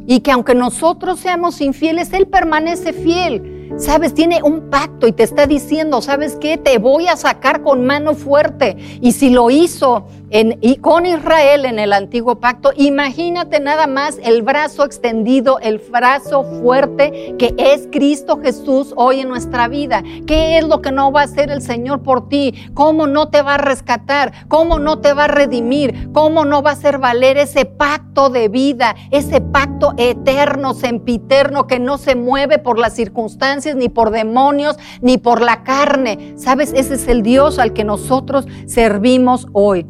y 0.06 0.20
que 0.20 0.32
aunque 0.32 0.54
nosotros 0.54 1.20
seamos 1.20 1.62
infieles, 1.62 2.14
Él 2.14 2.28
permanece 2.28 2.94
fiel. 2.94 3.74
Sabes, 3.78 4.14
tiene 4.14 4.44
un 4.44 4.70
pacto 4.70 5.08
y 5.08 5.14
te 5.14 5.24
está 5.24 5.48
diciendo, 5.48 6.04
¿sabes 6.04 6.38
qué? 6.40 6.60
Te 6.60 6.78
voy 6.78 7.08
a 7.08 7.16
sacar 7.16 7.64
con 7.64 7.88
mano 7.88 8.14
fuerte. 8.14 8.78
Y 9.02 9.14
si 9.14 9.32
lo 9.32 9.50
hizo 9.50 10.06
y 10.30 10.78
con 10.78 11.06
Israel 11.06 11.66
en 11.66 11.78
el 11.78 11.94
antiguo 11.94 12.40
pacto, 12.40 12.72
imagínate 12.76 13.60
nada 13.60 13.86
más 13.86 14.18
el 14.24 14.42
brazo 14.42 14.84
extendido, 14.84 15.60
el 15.60 15.78
brazo 15.78 16.44
fuerte 16.44 17.36
que 17.38 17.54
es 17.58 17.88
Cristo 17.92 18.40
Jesús 18.42 18.94
hoy 18.96 19.20
en 19.20 19.30
nuestra 19.30 19.68
vida. 19.68 20.02
¿Qué 20.26 20.58
es 20.58 20.68
lo 20.68 20.82
que 20.82 20.92
no 20.92 21.12
va 21.12 21.22
a 21.22 21.26
hacer 21.26 21.52
el 21.52 21.62
Señor 21.62 22.02
por 22.02 22.30
ti? 22.30 22.54
¿Cómo 22.74 23.06
no 23.06 23.30
te 23.30 23.44
va 23.44 23.56
a 23.56 23.58
rescatar? 23.60 24.48
¿Cómo 24.48 24.80
no 24.80 25.00
te 25.00 25.14
va 25.14 25.26
a 25.26 25.28
redimir? 25.28 26.12
¿Cómo 26.14 26.46
no 26.46 26.64
va 26.64 26.72
a 26.72 26.74
hacer 26.74 26.98
valer 26.98 27.38
ese 27.38 27.66
pacto 27.66 28.30
de 28.30 28.50
vida, 28.50 28.96
ese 29.12 29.40
pacto 29.40 29.94
eterno, 29.98 30.74
sempiterno, 30.74 31.68
que 31.68 31.80
no 31.80 32.00
se 32.00 32.16
mueve 32.16 32.58
por 32.58 32.80
las 32.80 32.96
circunstancias, 32.96 33.76
ni 33.76 33.90
por 33.90 34.10
demonios, 34.10 34.78
ni 35.02 35.20
por 35.20 35.42
la 35.42 35.64
carne? 35.64 36.34
¿Sabes? 36.38 36.74
Ese 36.74 36.96
es 36.96 37.08
el 37.08 37.22
Dios 37.22 37.60
al 37.60 37.74
que 37.74 37.84
nosotros 37.84 38.48
servimos 38.66 39.48
hoy. 39.54 39.86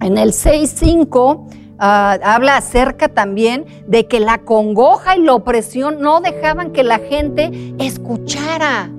En 0.00 0.18
el 0.18 0.32
6.5 0.32 1.46
ah, 1.78 2.18
habla 2.22 2.56
acerca 2.56 3.08
también 3.08 3.66
de 3.86 4.06
que 4.06 4.20
la 4.20 4.38
congoja 4.38 5.16
y 5.16 5.22
la 5.22 5.34
opresión 5.34 6.00
no 6.00 6.20
dejaban 6.20 6.72
que 6.72 6.82
la 6.82 6.98
gente 6.98 7.74
escuchara. 7.78 8.90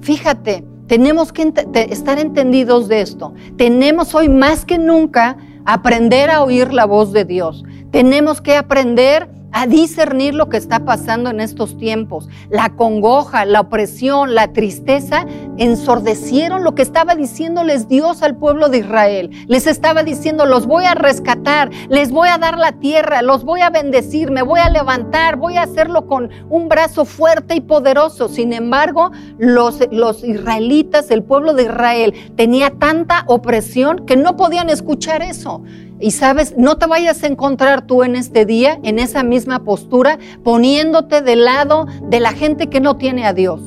Fíjate, 0.00 0.64
tenemos 0.86 1.32
que 1.32 1.52
estar 1.88 2.18
entendidos 2.18 2.88
de 2.88 3.00
esto. 3.00 3.32
Tenemos 3.56 4.14
hoy 4.14 4.28
más 4.28 4.64
que 4.64 4.76
nunca 4.76 5.36
aprender 5.64 6.30
a 6.30 6.42
oír 6.42 6.72
la 6.72 6.84
voz 6.84 7.12
de 7.12 7.24
Dios. 7.24 7.64
Tenemos 7.92 8.40
que 8.40 8.56
aprender 8.56 9.28
a 9.52 9.66
discernir 9.66 10.34
lo 10.34 10.48
que 10.48 10.56
está 10.56 10.84
pasando 10.84 11.30
en 11.30 11.40
estos 11.40 11.76
tiempos. 11.76 12.28
La 12.50 12.70
congoja, 12.76 13.44
la 13.44 13.60
opresión, 13.60 14.34
la 14.34 14.52
tristeza 14.52 15.26
ensordecieron 15.58 16.64
lo 16.64 16.74
que 16.74 16.82
estaba 16.82 17.14
diciéndoles 17.14 17.88
Dios 17.88 18.22
al 18.22 18.36
pueblo 18.36 18.68
de 18.68 18.78
Israel. 18.78 19.30
Les 19.46 19.66
estaba 19.66 20.02
diciendo, 20.02 20.46
los 20.46 20.66
voy 20.66 20.84
a 20.84 20.94
rescatar, 20.94 21.70
les 21.88 22.10
voy 22.10 22.28
a 22.28 22.38
dar 22.38 22.58
la 22.58 22.72
tierra, 22.72 23.22
los 23.22 23.44
voy 23.44 23.60
a 23.60 23.70
bendecir, 23.70 24.30
me 24.30 24.42
voy 24.42 24.60
a 24.60 24.70
levantar, 24.70 25.36
voy 25.36 25.56
a 25.56 25.62
hacerlo 25.62 26.06
con 26.06 26.30
un 26.48 26.68
brazo 26.68 27.04
fuerte 27.04 27.54
y 27.56 27.60
poderoso. 27.60 28.28
Sin 28.28 28.52
embargo, 28.52 29.10
los, 29.38 29.80
los 29.90 30.24
israelitas, 30.24 31.10
el 31.10 31.22
pueblo 31.22 31.54
de 31.54 31.64
Israel, 31.64 32.14
tenía 32.36 32.70
tanta 32.70 33.24
opresión 33.26 34.06
que 34.06 34.16
no 34.16 34.36
podían 34.36 34.70
escuchar 34.70 35.22
eso. 35.22 35.62
Y 36.00 36.12
sabes, 36.12 36.56
no 36.56 36.78
te 36.78 36.86
vayas 36.86 37.22
a 37.22 37.26
encontrar 37.26 37.86
tú 37.86 38.02
en 38.02 38.16
este 38.16 38.46
día 38.46 38.78
en 38.82 38.98
esa 38.98 39.22
misma 39.22 39.64
postura 39.64 40.18
poniéndote 40.42 41.20
del 41.20 41.44
lado 41.44 41.86
de 42.02 42.20
la 42.20 42.32
gente 42.32 42.68
que 42.68 42.80
no 42.80 42.96
tiene 42.96 43.26
a 43.26 43.34
Dios. 43.34 43.60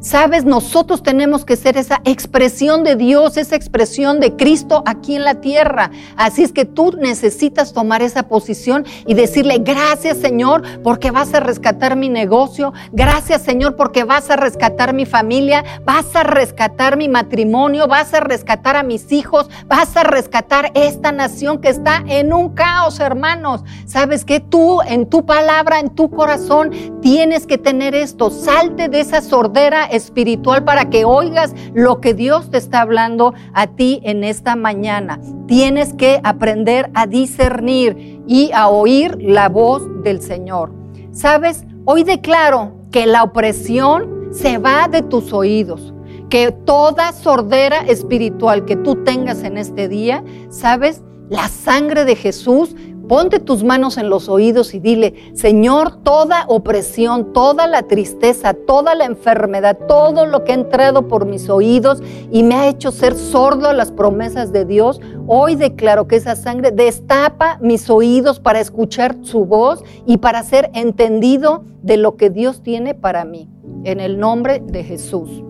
Sabes, 0.00 0.44
nosotros 0.44 1.02
tenemos 1.02 1.44
que 1.44 1.56
ser 1.56 1.76
esa 1.76 2.00
expresión 2.04 2.84
de 2.84 2.96
Dios, 2.96 3.36
esa 3.36 3.56
expresión 3.56 4.20
de 4.20 4.36
Cristo 4.36 4.82
aquí 4.86 5.16
en 5.16 5.24
la 5.24 5.36
tierra. 5.40 5.90
Así 6.16 6.42
es 6.42 6.52
que 6.52 6.64
tú 6.64 6.92
necesitas 6.96 7.72
tomar 7.72 8.02
esa 8.02 8.24
posición 8.24 8.84
y 9.06 9.14
decirle, 9.14 9.58
gracias 9.58 10.18
Señor 10.18 10.62
porque 10.82 11.10
vas 11.10 11.34
a 11.34 11.40
rescatar 11.40 11.96
mi 11.96 12.08
negocio, 12.08 12.72
gracias 12.92 13.42
Señor 13.42 13.74
porque 13.74 14.04
vas 14.04 14.30
a 14.30 14.36
rescatar 14.36 14.92
mi 14.92 15.06
familia, 15.06 15.64
vas 15.84 16.14
a 16.14 16.22
rescatar 16.22 16.96
mi 16.96 17.08
matrimonio, 17.08 17.88
vas 17.88 18.14
a 18.14 18.20
rescatar 18.20 18.76
a 18.76 18.82
mis 18.82 19.10
hijos, 19.12 19.48
vas 19.66 19.96
a 19.96 20.04
rescatar 20.04 20.70
esta 20.74 21.10
nación 21.10 21.60
que 21.60 21.68
está 21.68 22.04
en 22.06 22.32
un 22.32 22.54
caos, 22.54 23.00
hermanos. 23.00 23.64
Sabes 23.86 24.24
que 24.24 24.40
tú 24.40 24.82
en 24.82 25.08
tu 25.08 25.24
palabra, 25.24 25.80
en 25.80 25.90
tu 25.90 26.10
corazón, 26.10 26.70
tienes 27.00 27.46
que 27.46 27.58
tener 27.58 27.94
esto. 27.94 28.30
Salte 28.30 28.88
de 28.88 29.00
esa 29.00 29.22
sordera 29.22 29.85
espiritual 29.86 30.64
para 30.64 30.90
que 30.90 31.04
oigas 31.04 31.54
lo 31.74 32.00
que 32.00 32.14
Dios 32.14 32.50
te 32.50 32.58
está 32.58 32.82
hablando 32.82 33.34
a 33.52 33.66
ti 33.66 34.00
en 34.02 34.24
esta 34.24 34.56
mañana. 34.56 35.20
Tienes 35.46 35.94
que 35.94 36.20
aprender 36.22 36.90
a 36.94 37.06
discernir 37.06 38.22
y 38.26 38.50
a 38.52 38.68
oír 38.68 39.16
la 39.20 39.48
voz 39.48 39.82
del 40.02 40.20
Señor. 40.20 40.72
¿Sabes? 41.12 41.64
Hoy 41.84 42.04
declaro 42.04 42.72
que 42.90 43.06
la 43.06 43.22
opresión 43.22 44.28
se 44.32 44.58
va 44.58 44.88
de 44.88 45.02
tus 45.02 45.32
oídos 45.32 45.94
que 46.28 46.50
toda 46.50 47.12
sordera 47.12 47.80
espiritual 47.86 48.64
que 48.64 48.76
tú 48.76 49.04
tengas 49.04 49.42
en 49.42 49.58
este 49.58 49.88
día, 49.88 50.24
¿sabes? 50.50 51.02
La 51.28 51.48
sangre 51.48 52.04
de 52.04 52.16
Jesús 52.16 52.74
Ponte 53.08 53.38
tus 53.38 53.62
manos 53.62 53.98
en 53.98 54.10
los 54.10 54.28
oídos 54.28 54.74
y 54.74 54.80
dile, 54.80 55.14
Señor, 55.32 56.02
toda 56.02 56.44
opresión, 56.48 57.32
toda 57.32 57.68
la 57.68 57.84
tristeza, 57.84 58.52
toda 58.52 58.96
la 58.96 59.04
enfermedad, 59.04 59.78
todo 59.86 60.26
lo 60.26 60.42
que 60.42 60.50
ha 60.50 60.56
entrado 60.56 61.06
por 61.06 61.24
mis 61.24 61.48
oídos 61.48 62.02
y 62.32 62.42
me 62.42 62.56
ha 62.56 62.68
hecho 62.68 62.90
ser 62.90 63.14
sordo 63.14 63.68
a 63.68 63.74
las 63.74 63.92
promesas 63.92 64.52
de 64.52 64.64
Dios, 64.64 65.00
hoy 65.28 65.54
declaro 65.54 66.08
que 66.08 66.16
esa 66.16 66.34
sangre 66.34 66.72
destapa 66.72 67.58
mis 67.60 67.88
oídos 67.90 68.40
para 68.40 68.58
escuchar 68.58 69.16
su 69.22 69.44
voz 69.44 69.84
y 70.04 70.16
para 70.16 70.42
ser 70.42 70.70
entendido 70.74 71.64
de 71.82 71.98
lo 71.98 72.16
que 72.16 72.30
Dios 72.30 72.62
tiene 72.64 72.94
para 72.94 73.24
mí. 73.24 73.48
En 73.84 74.00
el 74.00 74.18
nombre 74.18 74.60
de 74.66 74.82
Jesús. 74.82 75.44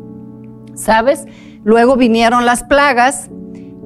¿Sabes? 0.75 1.25
Luego 1.65 1.97
vinieron 1.97 2.45
las 2.45 2.65
plagas 2.65 3.31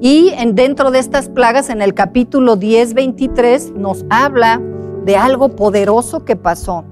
y 0.03 0.33
dentro 0.53 0.89
de 0.89 0.97
estas 0.97 1.29
plagas, 1.29 1.69
en 1.69 1.83
el 1.83 1.93
capítulo 1.93 2.55
10, 2.55 2.95
23, 2.95 3.73
nos 3.75 4.03
habla 4.09 4.59
de 5.05 5.15
algo 5.15 5.55
poderoso 5.55 6.25
que 6.25 6.35
pasó. 6.35 6.83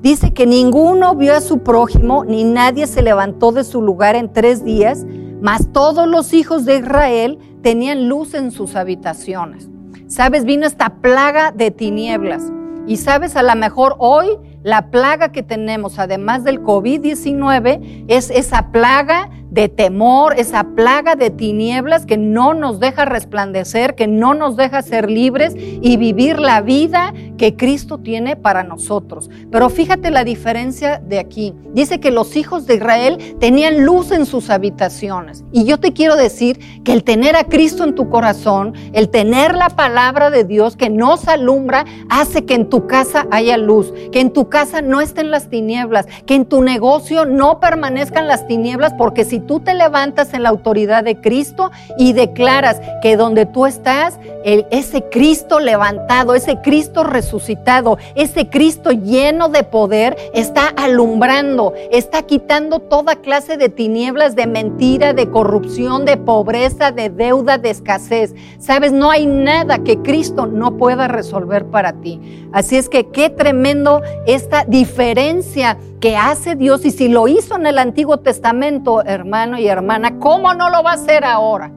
Dice 0.00 0.32
que 0.32 0.46
ninguno 0.46 1.16
vio 1.16 1.34
a 1.34 1.40
su 1.40 1.58
prójimo, 1.58 2.24
ni 2.24 2.44
nadie 2.44 2.86
se 2.86 3.02
levantó 3.02 3.50
de 3.50 3.64
su 3.64 3.82
lugar 3.82 4.14
en 4.14 4.32
tres 4.32 4.64
días, 4.64 5.04
mas 5.40 5.72
todos 5.72 6.06
los 6.06 6.32
hijos 6.34 6.64
de 6.64 6.76
Israel 6.76 7.40
tenían 7.62 8.08
luz 8.08 8.32
en 8.34 8.52
sus 8.52 8.76
habitaciones. 8.76 9.68
Sabes, 10.06 10.44
vino 10.44 10.66
esta 10.66 11.00
plaga 11.00 11.50
de 11.50 11.72
tinieblas. 11.72 12.44
Y 12.86 12.98
sabes, 12.98 13.34
a 13.34 13.42
lo 13.42 13.56
mejor 13.56 13.96
hoy 13.98 14.28
la 14.62 14.90
plaga 14.92 15.32
que 15.32 15.42
tenemos, 15.42 15.98
además 15.98 16.44
del 16.44 16.62
COVID-19, 16.62 18.04
es 18.06 18.30
esa 18.30 18.70
plaga 18.70 19.30
de 19.50 19.68
temor, 19.68 20.34
esa 20.38 20.64
plaga 20.74 21.14
de 21.14 21.30
tinieblas 21.30 22.06
que 22.06 22.16
no 22.16 22.54
nos 22.54 22.80
deja 22.80 23.04
resplandecer, 23.04 23.94
que 23.94 24.06
no 24.06 24.34
nos 24.34 24.56
deja 24.56 24.82
ser 24.82 25.10
libres 25.10 25.54
y 25.56 25.96
vivir 25.96 26.38
la 26.38 26.60
vida 26.60 27.12
que 27.36 27.56
Cristo 27.56 27.98
tiene 27.98 28.36
para 28.36 28.62
nosotros. 28.62 29.30
Pero 29.50 29.68
fíjate 29.68 30.10
la 30.10 30.24
diferencia 30.24 30.98
de 30.98 31.18
aquí. 31.18 31.54
Dice 31.72 32.00
que 32.00 32.10
los 32.10 32.36
hijos 32.36 32.66
de 32.66 32.76
Israel 32.76 33.36
tenían 33.38 33.84
luz 33.84 34.10
en 34.10 34.26
sus 34.26 34.50
habitaciones. 34.50 35.44
Y 35.52 35.64
yo 35.64 35.78
te 35.78 35.92
quiero 35.92 36.16
decir 36.16 36.82
que 36.84 36.92
el 36.92 37.04
tener 37.04 37.36
a 37.36 37.44
Cristo 37.44 37.84
en 37.84 37.94
tu 37.94 38.08
corazón, 38.08 38.74
el 38.92 39.10
tener 39.10 39.54
la 39.54 39.68
palabra 39.68 40.30
de 40.30 40.44
Dios 40.44 40.76
que 40.76 40.90
nos 40.90 41.28
alumbra, 41.28 41.84
hace 42.08 42.44
que 42.44 42.54
en 42.54 42.68
tu 42.68 42.86
casa 42.86 43.26
haya 43.30 43.56
luz, 43.56 43.92
que 44.12 44.20
en 44.20 44.32
tu 44.32 44.48
casa 44.48 44.82
no 44.82 45.00
estén 45.00 45.30
las 45.30 45.48
tinieblas, 45.50 46.06
que 46.26 46.34
en 46.34 46.46
tu 46.46 46.62
negocio 46.62 47.24
no 47.24 47.60
permanezcan 47.60 48.26
las 48.26 48.46
tinieblas, 48.46 48.94
porque 48.94 49.24
si 49.24 49.35
tú 49.40 49.60
te 49.60 49.74
levantas 49.74 50.34
en 50.34 50.42
la 50.42 50.48
autoridad 50.48 51.04
de 51.04 51.20
Cristo 51.20 51.70
y 51.98 52.12
declaras 52.12 52.80
que 53.02 53.16
donde 53.16 53.46
tú 53.46 53.66
estás, 53.66 54.18
ese 54.44 55.02
Cristo 55.10 55.58
levantado, 55.58 56.34
ese 56.34 56.60
Cristo 56.62 57.02
resucitado, 57.02 57.98
ese 58.14 58.48
Cristo 58.48 58.92
lleno 58.92 59.48
de 59.48 59.64
poder 59.64 60.16
está 60.34 60.68
alumbrando, 60.68 61.74
está 61.90 62.22
quitando 62.22 62.78
toda 62.78 63.16
clase 63.16 63.56
de 63.56 63.68
tinieblas, 63.68 64.36
de 64.36 64.46
mentira, 64.46 65.12
de 65.14 65.30
corrupción, 65.30 66.04
de 66.04 66.16
pobreza, 66.16 66.92
de 66.92 67.10
deuda, 67.10 67.58
de 67.58 67.70
escasez. 67.70 68.34
Sabes, 68.58 68.92
no 68.92 69.10
hay 69.10 69.26
nada 69.26 69.78
que 69.78 69.98
Cristo 69.98 70.46
no 70.46 70.76
pueda 70.76 71.08
resolver 71.08 71.66
para 71.66 71.94
ti. 71.94 72.48
Así 72.52 72.76
es 72.76 72.88
que 72.88 73.08
qué 73.10 73.30
tremendo 73.30 74.02
esta 74.26 74.64
diferencia 74.64 75.76
que 76.00 76.16
hace 76.16 76.56
Dios 76.56 76.84
y 76.84 76.90
si 76.90 77.08
lo 77.08 77.28
hizo 77.28 77.56
en 77.56 77.66
el 77.66 77.78
Antiguo 77.78 78.18
Testamento, 78.18 79.02
hermano 79.04 79.58
y 79.58 79.66
hermana, 79.66 80.18
¿cómo 80.18 80.54
no 80.54 80.70
lo 80.70 80.82
va 80.82 80.92
a 80.92 80.94
hacer 80.94 81.24
ahora? 81.24 81.72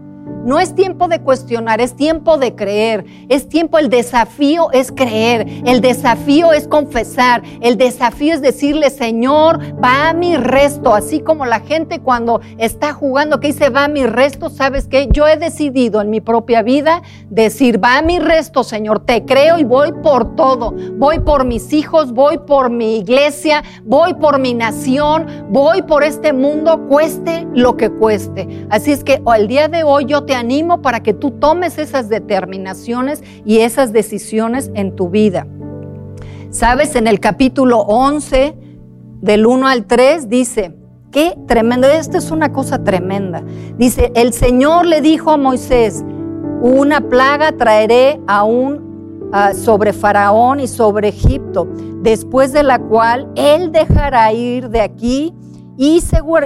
No 0.46 0.60
es 0.60 0.74
tiempo 0.74 1.08
de 1.08 1.20
cuestionar, 1.22 1.82
es 1.82 1.96
tiempo 1.96 2.38
de 2.38 2.56
creer. 2.56 3.06
Es 3.30 3.50
tiempo, 3.50 3.78
el 3.78 3.90
desafío 3.90 4.72
es 4.72 4.92
creer, 4.92 5.46
el 5.66 5.82
desafío 5.82 6.54
es 6.54 6.68
confesar, 6.68 7.44
el 7.62 7.78
desafío 7.78 8.34
es 8.34 8.42
decirle, 8.42 8.90
Señor, 8.90 9.60
va 9.84 10.10
a 10.10 10.14
mi 10.14 10.38
resto, 10.38 10.96
así 10.96 11.20
como 11.20 11.46
la 11.46 11.60
gente 11.60 12.00
cuando 12.00 12.42
está 12.58 12.94
jugando 12.94 13.40
que 13.40 13.48
dice, 13.48 13.70
va 13.70 13.86
a 13.86 13.88
mi 13.88 14.06
resto, 14.06 14.50
¿sabes 14.50 14.88
qué? 14.88 15.08
Yo 15.12 15.28
he 15.28 15.38
decidido 15.38 16.02
en 16.02 16.10
mi 16.10 16.22
propia 16.22 16.64
vida 16.64 17.02
decir, 17.30 17.84
va 17.84 17.98
a 17.98 18.02
mi 18.02 18.20
resto, 18.20 18.64
Señor, 18.64 19.06
te 19.06 19.26
creo 19.26 19.60
y 19.60 19.64
voy 19.64 19.92
por 20.02 20.36
todo. 20.36 20.74
Voy 20.94 21.20
por 21.20 21.46
mis 21.46 21.74
hijos, 21.74 22.14
voy 22.14 22.38
por 22.40 22.70
mi 22.70 22.98
iglesia, 22.98 23.64
voy 23.84 24.14
por 24.16 24.40
mi 24.40 24.54
nación, 24.54 25.28
voy 25.50 25.82
por 25.84 26.04
este 26.04 26.34
mundo, 26.34 26.88
cueste 26.88 27.48
lo 27.54 27.78
que 27.78 27.90
cueste. 27.90 28.68
Así 28.70 28.92
es 28.92 29.04
que 29.04 29.22
el 29.36 29.48
día 29.48 29.68
de 29.68 29.84
hoy 29.84 30.06
yo 30.06 30.26
te 30.30 30.36
animo 30.36 30.84
para 30.84 31.02
que 31.02 31.16
tú 31.16 31.32
tomes 31.32 31.80
esas 31.80 32.08
determinaciones 32.08 33.24
y 33.46 33.62
esas 33.62 33.92
decisiones 33.92 34.70
en 34.76 34.96
tu 34.96 35.10
vida. 35.10 35.48
Sabes, 36.52 36.96
en 36.96 37.08
el 37.08 37.20
capítulo 37.20 37.80
11, 37.80 38.54
del 39.22 39.48
1 39.48 39.68
al 39.68 39.88
3, 39.88 40.30
dice, 40.30 40.76
qué 41.12 41.36
tremendo, 41.48 41.88
esta 41.88 42.20
es 42.20 42.30
una 42.30 42.54
cosa 42.54 42.84
tremenda. 42.84 43.44
Dice, 43.80 44.12
el 44.14 44.32
Señor 44.32 44.86
le 44.86 45.02
dijo 45.02 45.32
a 45.32 45.38
Moisés, 45.38 46.06
una 46.62 47.02
plaga 47.02 47.54
traeré 47.54 48.22
aún 48.28 49.32
uh, 49.34 49.56
sobre 49.56 49.94
Faraón 49.94 50.60
y 50.60 50.68
sobre 50.68 51.08
Egipto, 51.08 51.68
después 52.04 52.54
de 52.54 52.62
la 52.62 52.78
cual 52.78 53.32
él 53.34 53.72
dejará 53.72 54.32
ir 54.32 54.70
de 54.70 54.82
aquí 54.82 55.34
y 55.76 56.02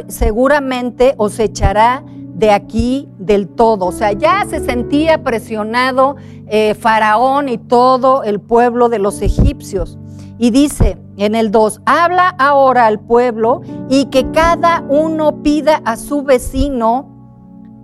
seguramente 0.07 1.15
os 1.17 1.37
echará 1.37 2.05
de 2.33 2.51
aquí 2.51 3.09
del 3.17 3.47
todo. 3.47 3.85
O 3.85 3.91
sea, 3.91 4.11
ya 4.11 4.45
se 4.49 4.59
sentía 4.59 5.23
presionado 5.23 6.15
eh, 6.47 6.73
Faraón 6.73 7.49
y 7.49 7.57
todo 7.57 8.23
el 8.23 8.39
pueblo 8.39 8.89
de 8.89 8.99
los 8.99 9.21
egipcios. 9.21 9.97
Y 10.39 10.49
dice 10.49 10.97
en 11.17 11.35
el 11.35 11.51
2, 11.51 11.81
habla 11.85 12.29
ahora 12.39 12.87
al 12.87 12.99
pueblo 12.99 13.61
y 13.89 14.05
que 14.05 14.31
cada 14.31 14.83
uno 14.89 15.43
pida 15.43 15.81
a 15.85 15.95
su 15.95 16.23
vecino, 16.23 17.07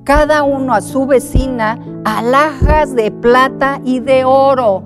cada 0.04 0.44
uno 0.44 0.74
a 0.74 0.82
su 0.82 1.06
vecina, 1.06 1.80
alhajas 2.06 2.96
de 2.96 3.12
plata 3.12 3.80
y 3.86 4.00
de 4.00 4.26
oro. 4.26 4.84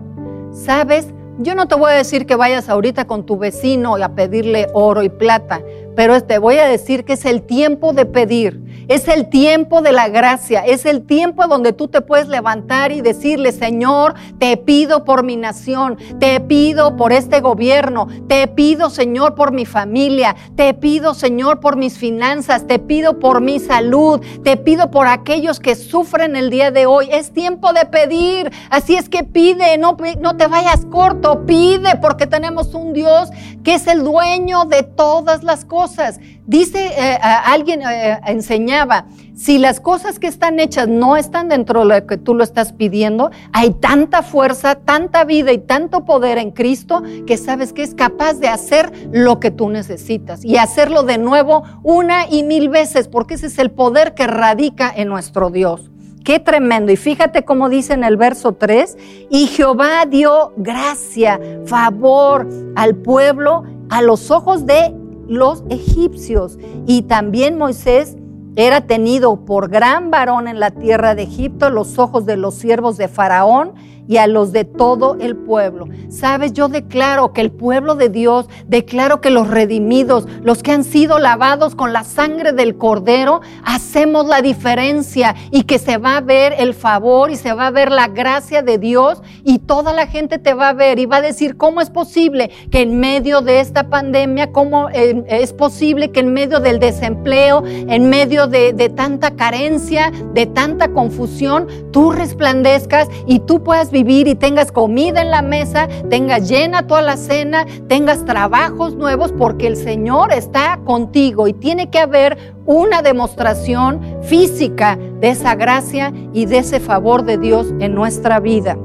¿Sabes? 0.52 1.14
Yo 1.40 1.56
no 1.56 1.68
te 1.68 1.76
voy 1.76 1.92
a 1.92 1.96
decir 1.96 2.28
que 2.28 2.36
vayas 2.36 2.70
ahorita 2.70 3.06
con 3.06 3.26
tu 3.26 3.38
vecino 3.38 3.96
a 3.96 4.10
pedirle 4.10 4.68
oro 4.74 5.02
y 5.02 5.10
plata, 5.10 5.64
pero 5.96 6.22
te 6.22 6.38
voy 6.38 6.58
a 6.58 6.68
decir 6.68 7.06
que 7.06 7.14
es 7.14 7.26
el 7.26 7.42
tiempo 7.42 7.92
de 7.94 8.06
pedir, 8.06 8.62
es 8.88 9.08
el 9.08 9.30
tiempo 9.30 9.82
de 9.82 9.92
la 9.92 10.10
gracia, 10.10 10.66
es 10.66 10.86
el 10.86 11.06
tiempo 11.06 11.48
donde 11.48 11.74
tú 11.74 11.88
te 11.88 12.02
puedes 12.02 12.28
levantar 12.28 12.92
y 12.92 13.02
decirle, 13.02 13.52
Señor, 13.52 14.16
te 14.40 14.58
pido 14.58 15.06
por 15.06 15.24
mi 15.24 15.38
nación, 15.38 15.98
te 16.20 16.40
pido 16.40 16.96
por 16.98 17.14
este 17.14 17.42
gobierno, 17.42 18.08
te 18.28 18.48
pido, 18.48 18.90
Señor, 18.90 19.36
por 19.36 19.52
mi 19.52 19.66
familia, 19.66 20.36
te 20.56 20.74
pido, 20.74 21.14
Señor, 21.14 21.60
por 21.60 21.78
mis 21.78 21.98
finanzas, 21.98 22.68
te 22.68 22.80
pido 22.80 23.20
por 23.20 23.42
mi 23.42 23.60
salud, 23.60 24.22
te 24.44 24.58
pido 24.58 24.92
por 24.92 25.08
aquellos 25.08 25.60
que 25.60 25.76
sufren 25.76 26.36
el 26.36 26.50
día 26.50 26.72
de 26.72 26.86
hoy. 26.86 27.08
Es 27.12 27.32
tiempo 27.32 27.74
de 27.74 27.86
pedir, 27.86 28.52
así 28.70 28.96
es 28.96 29.10
que 29.10 29.24
pide, 29.24 29.78
no, 29.78 29.98
no 30.20 30.38
te 30.38 30.48
vayas 30.48 30.86
corto, 30.86 31.46
pide 31.46 31.96
porque 32.02 32.28
tenemos 32.28 32.74
un 32.74 32.94
Dios 32.94 33.30
que 33.64 33.76
es 33.76 33.88
el 33.88 34.04
dueño 34.04 34.66
de 34.66 34.84
todas 34.84 35.44
las 35.44 35.66
cosas 35.66 36.20
Dice, 36.46 36.88
eh, 36.88 37.18
alguien 37.22 37.82
eh, 37.84 38.20
enseñaba, 38.26 39.06
si 39.34 39.58
las 39.58 39.80
cosas 39.80 40.20
que 40.20 40.28
están 40.28 40.60
hechas 40.60 40.90
no 40.90 41.16
están 41.16 41.48
dentro 41.48 41.80
de 41.80 42.02
lo 42.02 42.08
que 42.08 42.18
tú 42.18 42.36
lo 42.36 42.44
estás 42.44 42.74
pidiendo, 42.74 43.32
hay 43.54 43.72
tanta 43.72 44.24
fuerza, 44.24 44.76
tanta 44.76 45.24
vida 45.24 45.54
y 45.54 45.60
tanto 45.60 46.04
poder 46.04 46.38
en 46.38 46.52
Cristo 46.52 47.02
que 47.26 47.38
sabes 47.38 47.72
que 47.72 47.84
es 47.84 47.96
capaz 47.96 48.34
de 48.36 48.50
hacer 48.50 48.92
lo 49.12 49.40
que 49.40 49.52
tú 49.52 49.70
necesitas 49.70 50.44
y 50.44 50.58
hacerlo 50.58 51.04
de 51.04 51.18
nuevo 51.18 51.64
una 51.82 52.28
y 52.30 52.44
mil 52.44 52.68
veces, 52.68 53.08
porque 53.08 53.36
ese 53.36 53.48
es 53.48 53.58
el 53.58 53.72
poder 53.72 54.14
que 54.14 54.28
radica 54.28 54.92
en 54.94 55.08
nuestro 55.08 55.50
Dios. 55.50 55.90
Qué 56.26 56.40
tremendo. 56.40 56.92
Y 56.92 56.98
fíjate 56.98 57.44
cómo 57.44 57.70
dice 57.70 57.94
en 57.94 58.04
el 58.04 58.18
verso 58.18 58.54
3, 58.54 58.98
y 59.30 59.48
Jehová 59.48 60.06
dio 60.06 60.54
gracia, 60.58 61.40
favor 61.66 62.48
al 62.76 62.96
pueblo 62.96 63.64
a 63.90 64.02
los 64.02 64.32
ojos 64.32 64.66
de 64.66 64.94
los 65.28 65.64
egipcios. 65.70 66.58
Y 66.86 67.04
también 67.04 67.58
Moisés 67.58 68.18
era 68.56 68.82
tenido 68.82 69.46
por 69.46 69.70
gran 69.70 70.12
varón 70.12 70.48
en 70.48 70.60
la 70.60 70.72
tierra 70.72 71.16
de 71.16 71.24
Egipto, 71.24 71.70
los 71.70 71.98
ojos 71.98 72.26
de 72.26 72.38
los 72.38 72.54
siervos 72.56 72.98
de 72.98 73.08
Faraón 73.08 73.74
y 74.08 74.18
a 74.18 74.28
los 74.28 74.52
de 74.52 74.66
todo 74.66 75.18
el 75.20 75.36
pueblo. 75.36 75.88
Sabes, 76.10 76.54
yo 76.54 76.68
declaro 76.68 77.34
que 77.34 77.42
el 77.42 77.52
pueblo 77.52 77.96
de 77.96 78.10
Dios, 78.10 78.48
declaro 78.68 79.22
que 79.22 79.30
los 79.30 79.48
redimidos, 79.48 80.28
los 80.44 80.64
que 80.64 80.72
han 80.72 80.84
sido 80.84 81.20
lavados 81.20 81.76
con 81.76 81.94
la 81.94 82.04
sangre 82.04 82.52
del 82.52 82.78
cordero, 82.78 83.42
hacemos 83.64 84.28
la 84.28 84.42
diferencia 84.42 85.36
y 85.52 85.64
que 85.64 85.80
se 85.80 85.98
va 85.98 86.18
a 86.18 86.22
ver 86.22 86.54
el 86.58 86.74
favor 86.74 87.32
y 87.32 87.36
se 87.36 87.54
va 87.54 87.68
a 87.68 87.72
ver 87.72 87.92
la 87.92 88.08
gracia 88.08 88.62
de 88.62 88.78
Dios 88.78 89.22
y 89.44 89.60
toda 89.60 89.94
la 89.94 90.08
gente 90.08 90.38
te 90.38 90.54
va 90.54 90.70
a 90.70 90.74
ver 90.74 91.00
y 91.00 91.06
va 91.06 91.18
a 91.18 91.22
decir, 91.22 91.58
¿cómo 91.58 91.82
es 91.82 91.90
posible 91.90 92.52
que 92.72 92.82
en 92.82 93.00
medio 93.00 93.42
de 93.42 93.60
esta 93.60 93.90
pandemia, 93.90 94.52
cómo 94.52 94.90
eh, 94.90 95.24
es 95.28 95.54
posible 95.54 96.12
que 96.12 96.22
en 96.22 96.34
medio 96.34 96.60
del 96.60 96.80
desempleo, 96.80 97.64
en 97.66 98.10
medio 98.10 98.48
de, 98.48 98.74
de 98.74 98.90
tanta 98.90 99.36
carencia, 99.36 100.12
de 100.34 100.46
tanta 100.46 100.92
confusión, 100.92 101.68
tú 101.92 102.12
resplandezcas 102.12 103.08
y 103.28 103.40
tú 103.40 103.64
puedas 103.64 103.92
vivir 103.94 104.28
y 104.28 104.36
tengas 104.36 104.74
comida 104.74 105.22
en 105.22 105.32
la 105.32 105.42
mesa, 105.42 105.88
tengas 106.10 106.50
llena 106.50 106.88
toda 106.88 107.02
la 107.02 107.16
cena, 107.16 107.66
tengas 107.88 108.26
trabajos 108.26 108.96
nuevos, 108.96 109.32
porque 109.32 109.68
el 109.68 109.78
Señor 109.78 110.34
está 110.34 110.82
contigo 110.84 111.48
y 111.48 111.54
tiene 111.54 111.90
que 111.90 112.00
haber 112.00 112.56
una 112.66 113.02
demostración 113.02 114.02
física 114.24 114.98
de 115.22 115.30
esa 115.30 115.56
gracia 115.56 116.12
y 116.34 116.46
de 116.46 116.58
ese 116.58 116.82
favor 116.82 117.24
de 117.24 117.38
Dios 117.38 117.68
en 117.80 117.96
nuestra 117.96 118.42
vida. 118.42 118.78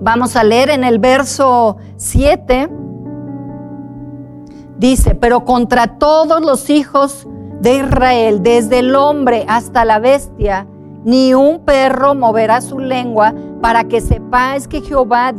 Vamos 0.00 0.36
a 0.36 0.44
leer 0.44 0.70
en 0.70 0.84
el 0.84 0.98
verso 0.98 1.76
7. 1.96 2.68
Dice, 4.78 5.14
pero 5.14 5.44
contra 5.44 5.98
todos 5.98 6.40
los 6.42 6.70
hijos 6.70 7.26
de 7.60 7.76
Israel, 7.76 8.42
desde 8.42 8.80
el 8.80 8.96
hombre 8.96 9.44
hasta 9.48 9.84
la 9.84 10.00
bestia, 10.00 10.66
ni 11.04 11.34
un 11.34 11.64
perro 11.64 12.14
moverá 12.14 12.60
su 12.60 12.78
lengua 12.78 13.32
para 13.62 13.84
que 13.84 14.00
sepáis 14.00 14.68
que 14.68 14.82
Jehová 14.82 15.32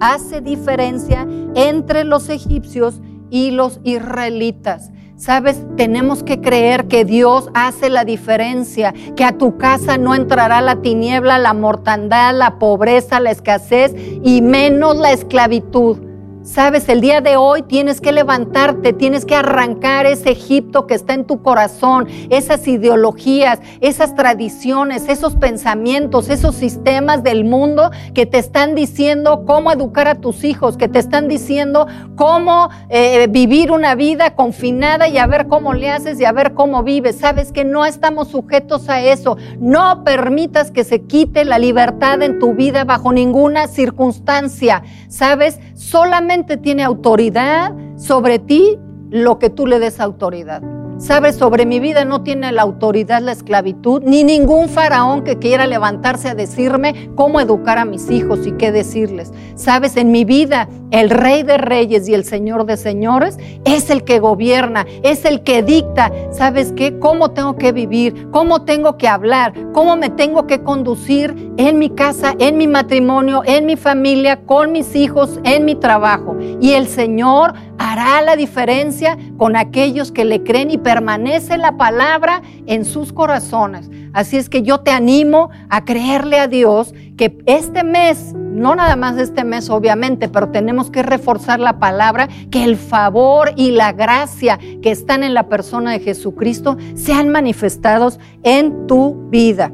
hace 0.00 0.40
diferencia 0.40 1.28
entre 1.54 2.02
los 2.04 2.28
egipcios 2.30 3.00
y 3.30 3.50
los 3.52 3.80
israelitas. 3.84 4.90
Sabes, 5.16 5.64
tenemos 5.76 6.22
que 6.22 6.40
creer 6.40 6.88
que 6.88 7.04
Dios 7.04 7.48
hace 7.54 7.88
la 7.88 8.04
diferencia, 8.04 8.92
que 9.14 9.24
a 9.24 9.38
tu 9.38 9.56
casa 9.56 9.98
no 9.98 10.14
entrará 10.14 10.60
la 10.60 10.76
tiniebla, 10.82 11.38
la 11.38 11.54
mortandad, 11.54 12.34
la 12.34 12.58
pobreza, 12.58 13.20
la 13.20 13.30
escasez 13.30 13.94
y 14.22 14.42
menos 14.42 14.96
la 14.96 15.12
esclavitud. 15.12 15.98
Sabes, 16.46 16.88
el 16.88 17.00
día 17.00 17.20
de 17.20 17.36
hoy 17.36 17.62
tienes 17.62 18.00
que 18.00 18.12
levantarte, 18.12 18.92
tienes 18.92 19.24
que 19.24 19.34
arrancar 19.34 20.06
ese 20.06 20.30
Egipto 20.30 20.86
que 20.86 20.94
está 20.94 21.12
en 21.12 21.24
tu 21.24 21.42
corazón, 21.42 22.06
esas 22.30 22.68
ideologías, 22.68 23.58
esas 23.80 24.14
tradiciones, 24.14 25.08
esos 25.08 25.34
pensamientos, 25.34 26.30
esos 26.30 26.54
sistemas 26.54 27.24
del 27.24 27.42
mundo 27.42 27.90
que 28.14 28.26
te 28.26 28.38
están 28.38 28.76
diciendo 28.76 29.42
cómo 29.44 29.72
educar 29.72 30.06
a 30.06 30.20
tus 30.20 30.44
hijos, 30.44 30.76
que 30.76 30.86
te 30.86 31.00
están 31.00 31.26
diciendo 31.26 31.88
cómo 32.14 32.70
eh, 32.90 33.26
vivir 33.28 33.72
una 33.72 33.96
vida 33.96 34.36
confinada 34.36 35.08
y 35.08 35.18
a 35.18 35.26
ver 35.26 35.48
cómo 35.48 35.74
le 35.74 35.90
haces 35.90 36.20
y 36.20 36.26
a 36.26 36.32
ver 36.32 36.54
cómo 36.54 36.84
vives. 36.84 37.16
Sabes 37.18 37.50
que 37.50 37.64
no 37.64 37.84
estamos 37.84 38.28
sujetos 38.28 38.88
a 38.88 39.02
eso. 39.02 39.36
No 39.58 40.04
permitas 40.04 40.70
que 40.70 40.84
se 40.84 41.02
quite 41.02 41.44
la 41.44 41.58
libertad 41.58 42.22
en 42.22 42.38
tu 42.38 42.54
vida 42.54 42.84
bajo 42.84 43.12
ninguna 43.12 43.66
circunstancia. 43.66 44.84
Sabes, 45.08 45.58
solamente 45.74 46.35
tiene 46.56 46.84
autoridad 46.84 47.74
sobre 47.96 48.38
ti 48.38 48.78
lo 49.10 49.38
que 49.38 49.50
tú 49.50 49.66
le 49.66 49.78
des 49.78 50.00
autoridad. 50.00 50.62
Sabes, 50.98 51.36
sobre 51.36 51.66
mi 51.66 51.78
vida 51.78 52.06
no 52.06 52.22
tiene 52.22 52.50
la 52.52 52.62
autoridad 52.62 53.20
la 53.20 53.32
esclavitud, 53.32 54.02
ni 54.02 54.24
ningún 54.24 54.70
faraón 54.70 55.24
que 55.24 55.38
quiera 55.38 55.66
levantarse 55.66 56.30
a 56.30 56.34
decirme 56.34 57.10
cómo 57.14 57.38
educar 57.38 57.76
a 57.76 57.84
mis 57.84 58.10
hijos 58.10 58.46
y 58.46 58.52
qué 58.52 58.72
decirles. 58.72 59.30
Sabes, 59.56 59.98
en 59.98 60.10
mi 60.10 60.24
vida 60.24 60.70
el 60.90 61.10
rey 61.10 61.42
de 61.42 61.58
reyes 61.58 62.08
y 62.08 62.14
el 62.14 62.24
señor 62.24 62.64
de 62.64 62.78
señores 62.78 63.38
es 63.64 63.90
el 63.90 64.04
que 64.04 64.20
gobierna, 64.20 64.86
es 65.02 65.26
el 65.26 65.42
que 65.42 65.62
dicta, 65.62 66.10
¿sabes 66.30 66.72
qué? 66.72 66.98
Cómo 66.98 67.32
tengo 67.32 67.56
que 67.56 67.72
vivir, 67.72 68.30
cómo 68.30 68.64
tengo 68.64 68.96
que 68.96 69.06
hablar, 69.06 69.52
cómo 69.72 69.96
me 69.96 70.08
tengo 70.08 70.46
que 70.46 70.62
conducir 70.62 71.52
en 71.58 71.78
mi 71.78 71.90
casa, 71.90 72.34
en 72.38 72.56
mi 72.56 72.68
matrimonio, 72.68 73.42
en 73.44 73.66
mi 73.66 73.76
familia, 73.76 74.46
con 74.46 74.72
mis 74.72 74.96
hijos, 74.96 75.40
en 75.44 75.66
mi 75.66 75.74
trabajo. 75.74 76.36
Y 76.60 76.72
el 76.72 76.86
Señor 76.86 77.52
hará 77.78 78.22
la 78.22 78.36
diferencia 78.36 79.18
con 79.36 79.56
aquellos 79.56 80.12
que 80.12 80.24
le 80.24 80.42
creen 80.42 80.70
y 80.70 80.78
permanece 80.86 81.58
la 81.58 81.76
palabra 81.76 82.42
en 82.66 82.84
sus 82.84 83.12
corazones. 83.12 83.90
Así 84.12 84.36
es 84.36 84.48
que 84.48 84.62
yo 84.62 84.78
te 84.78 84.92
animo 84.92 85.50
a 85.68 85.84
creerle 85.84 86.38
a 86.38 86.46
Dios 86.46 86.94
que 87.16 87.36
este 87.46 87.82
mes, 87.82 88.34
no 88.34 88.76
nada 88.76 88.94
más 88.94 89.18
este 89.18 89.42
mes 89.42 89.68
obviamente, 89.68 90.28
pero 90.28 90.50
tenemos 90.50 90.92
que 90.92 91.02
reforzar 91.02 91.58
la 91.58 91.80
palabra, 91.80 92.28
que 92.52 92.62
el 92.62 92.76
favor 92.76 93.50
y 93.56 93.72
la 93.72 93.90
gracia 93.94 94.60
que 94.80 94.92
están 94.92 95.24
en 95.24 95.34
la 95.34 95.48
persona 95.48 95.90
de 95.90 95.98
Jesucristo 95.98 96.76
sean 96.94 97.30
manifestados 97.30 98.20
en 98.44 98.86
tu 98.86 99.28
vida. 99.28 99.72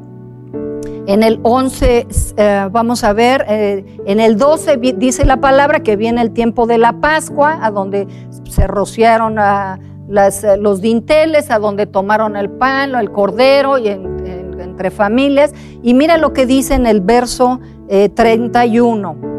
En 1.05 1.21
el 1.21 1.39
11, 1.43 2.07
eh, 2.37 2.69
vamos 2.71 3.03
a 3.03 3.13
ver, 3.13 3.45
eh, 3.47 3.99
en 4.07 4.19
el 4.19 4.35
12 4.37 4.77
dice 4.97 5.25
la 5.25 5.37
palabra 5.37 5.81
que 5.81 5.95
viene 5.95 6.21
el 6.21 6.31
tiempo 6.31 6.65
de 6.65 6.79
la 6.79 6.93
Pascua, 6.93 7.59
a 7.61 7.69
donde 7.69 8.07
se 8.49 8.65
rociaron 8.65 9.37
a 9.37 9.77
eh, 10.09 10.57
los 10.57 10.81
dinteles, 10.81 11.51
a 11.51 11.59
donde 11.59 11.85
tomaron 11.85 12.35
el 12.35 12.49
pan, 12.49 12.95
el 12.95 13.11
cordero, 13.11 13.77
y 13.77 13.87
entre 13.87 14.91
familias. 14.91 15.53
Y 15.81 15.93
mira 15.93 16.17
lo 16.17 16.33
que 16.33 16.45
dice 16.45 16.75
en 16.75 16.85
el 16.85 17.01
verso 17.01 17.59
31. 17.87 19.33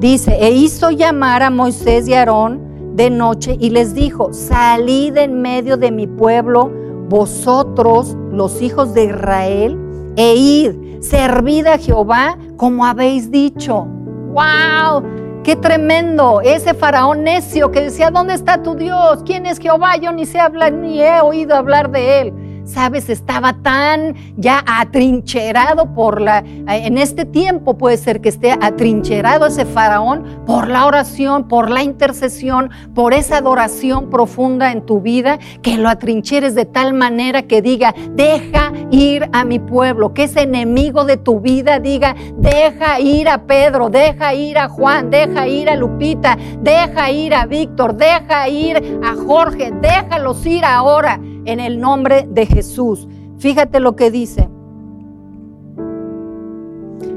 Dice, 0.00 0.36
e 0.40 0.50
hizo 0.50 0.90
llamar 0.90 1.42
a 1.42 1.50
Moisés 1.50 2.08
y 2.08 2.14
Aarón 2.14 2.94
de 2.96 3.10
noche 3.10 3.56
y 3.60 3.70
les 3.70 3.94
dijo, 3.94 4.32
salid 4.32 5.16
en 5.16 5.40
medio 5.42 5.76
de 5.76 5.90
mi 5.90 6.06
pueblo, 6.06 6.70
vosotros, 7.08 8.16
los 8.30 8.62
hijos 8.62 8.94
de 8.94 9.04
Israel, 9.04 9.78
e 10.16 10.34
id, 10.34 11.00
servid 11.00 11.66
a 11.66 11.78
Jehová 11.78 12.38
como 12.56 12.84
habéis 12.84 13.30
dicho. 13.30 13.86
¡Wow! 14.32 15.02
¡Qué 15.46 15.54
tremendo! 15.54 16.40
Ese 16.40 16.74
faraón 16.74 17.22
necio 17.22 17.70
que 17.70 17.80
decía, 17.82 18.10
¿dónde 18.10 18.34
está 18.34 18.64
tu 18.64 18.74
Dios? 18.74 19.22
¿Quién 19.24 19.46
es 19.46 19.60
Jehová? 19.60 19.96
Yo 19.96 20.10
ni 20.10 20.26
sé 20.26 20.40
hablar, 20.40 20.72
ni 20.72 21.00
he 21.00 21.20
oído 21.20 21.54
hablar 21.54 21.92
de 21.92 22.20
él 22.20 22.45
sabes, 22.66 23.08
estaba 23.08 23.54
tan 23.62 24.14
ya 24.36 24.62
atrincherado 24.66 25.94
por 25.94 26.20
la, 26.20 26.38
en 26.38 26.98
este 26.98 27.24
tiempo 27.24 27.78
puede 27.78 27.96
ser 27.96 28.20
que 28.20 28.28
esté 28.28 28.52
atrincherado 28.52 29.46
ese 29.46 29.64
faraón 29.64 30.42
por 30.46 30.68
la 30.68 30.86
oración, 30.86 31.48
por 31.48 31.70
la 31.70 31.82
intercesión, 31.82 32.70
por 32.94 33.14
esa 33.14 33.38
adoración 33.38 34.10
profunda 34.10 34.72
en 34.72 34.84
tu 34.84 35.00
vida, 35.00 35.38
que 35.62 35.78
lo 35.78 35.88
atrincheres 35.88 36.54
de 36.54 36.64
tal 36.64 36.92
manera 36.92 37.42
que 37.42 37.62
diga, 37.62 37.94
deja 38.12 38.72
ir 38.90 39.28
a 39.32 39.44
mi 39.44 39.58
pueblo, 39.58 40.12
que 40.12 40.24
ese 40.24 40.42
enemigo 40.42 41.04
de 41.04 41.16
tu 41.16 41.40
vida 41.40 41.78
diga, 41.78 42.16
deja 42.36 43.00
ir 43.00 43.28
a 43.28 43.46
Pedro, 43.46 43.90
deja 43.90 44.34
ir 44.34 44.58
a 44.58 44.68
Juan, 44.68 45.10
deja 45.10 45.46
ir 45.46 45.70
a 45.70 45.76
Lupita, 45.76 46.36
deja 46.60 47.10
ir 47.10 47.34
a 47.34 47.46
Víctor, 47.46 47.96
deja 47.96 48.48
ir 48.48 49.00
a 49.04 49.14
Jorge, 49.14 49.72
déjalos 49.80 50.44
ir 50.44 50.64
ahora 50.64 51.20
en 51.46 51.60
el 51.60 51.80
nombre 51.80 52.28
de 52.30 52.46
Jesús. 52.46 53.08
Fíjate 53.38 53.80
lo 53.80 53.96
que 53.96 54.10
dice. 54.10 54.48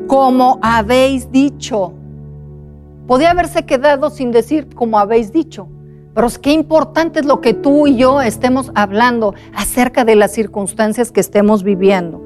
Como 0.08 0.60
habéis 0.62 1.32
dicho. 1.32 1.94
Podía 3.08 3.32
haberse 3.32 3.66
quedado 3.66 4.10
sin 4.10 4.32
decir 4.32 4.74
como 4.74 5.00
habéis 5.00 5.32
dicho. 5.32 5.68
Pero 6.14 6.28
es 6.28 6.40
que 6.40 6.52
importante 6.52 7.20
es 7.20 7.26
lo 7.26 7.42
que 7.42 7.54
tú 7.54 7.88
y 7.88 7.98
yo 7.98 8.22
estemos 8.22 8.72
hablando 8.76 9.34
acerca 9.54 10.06
de 10.06 10.16
las 10.16 10.32
circunstancias 10.32 11.12
que 11.12 11.20
estemos 11.20 11.64
viviendo. 11.64 12.22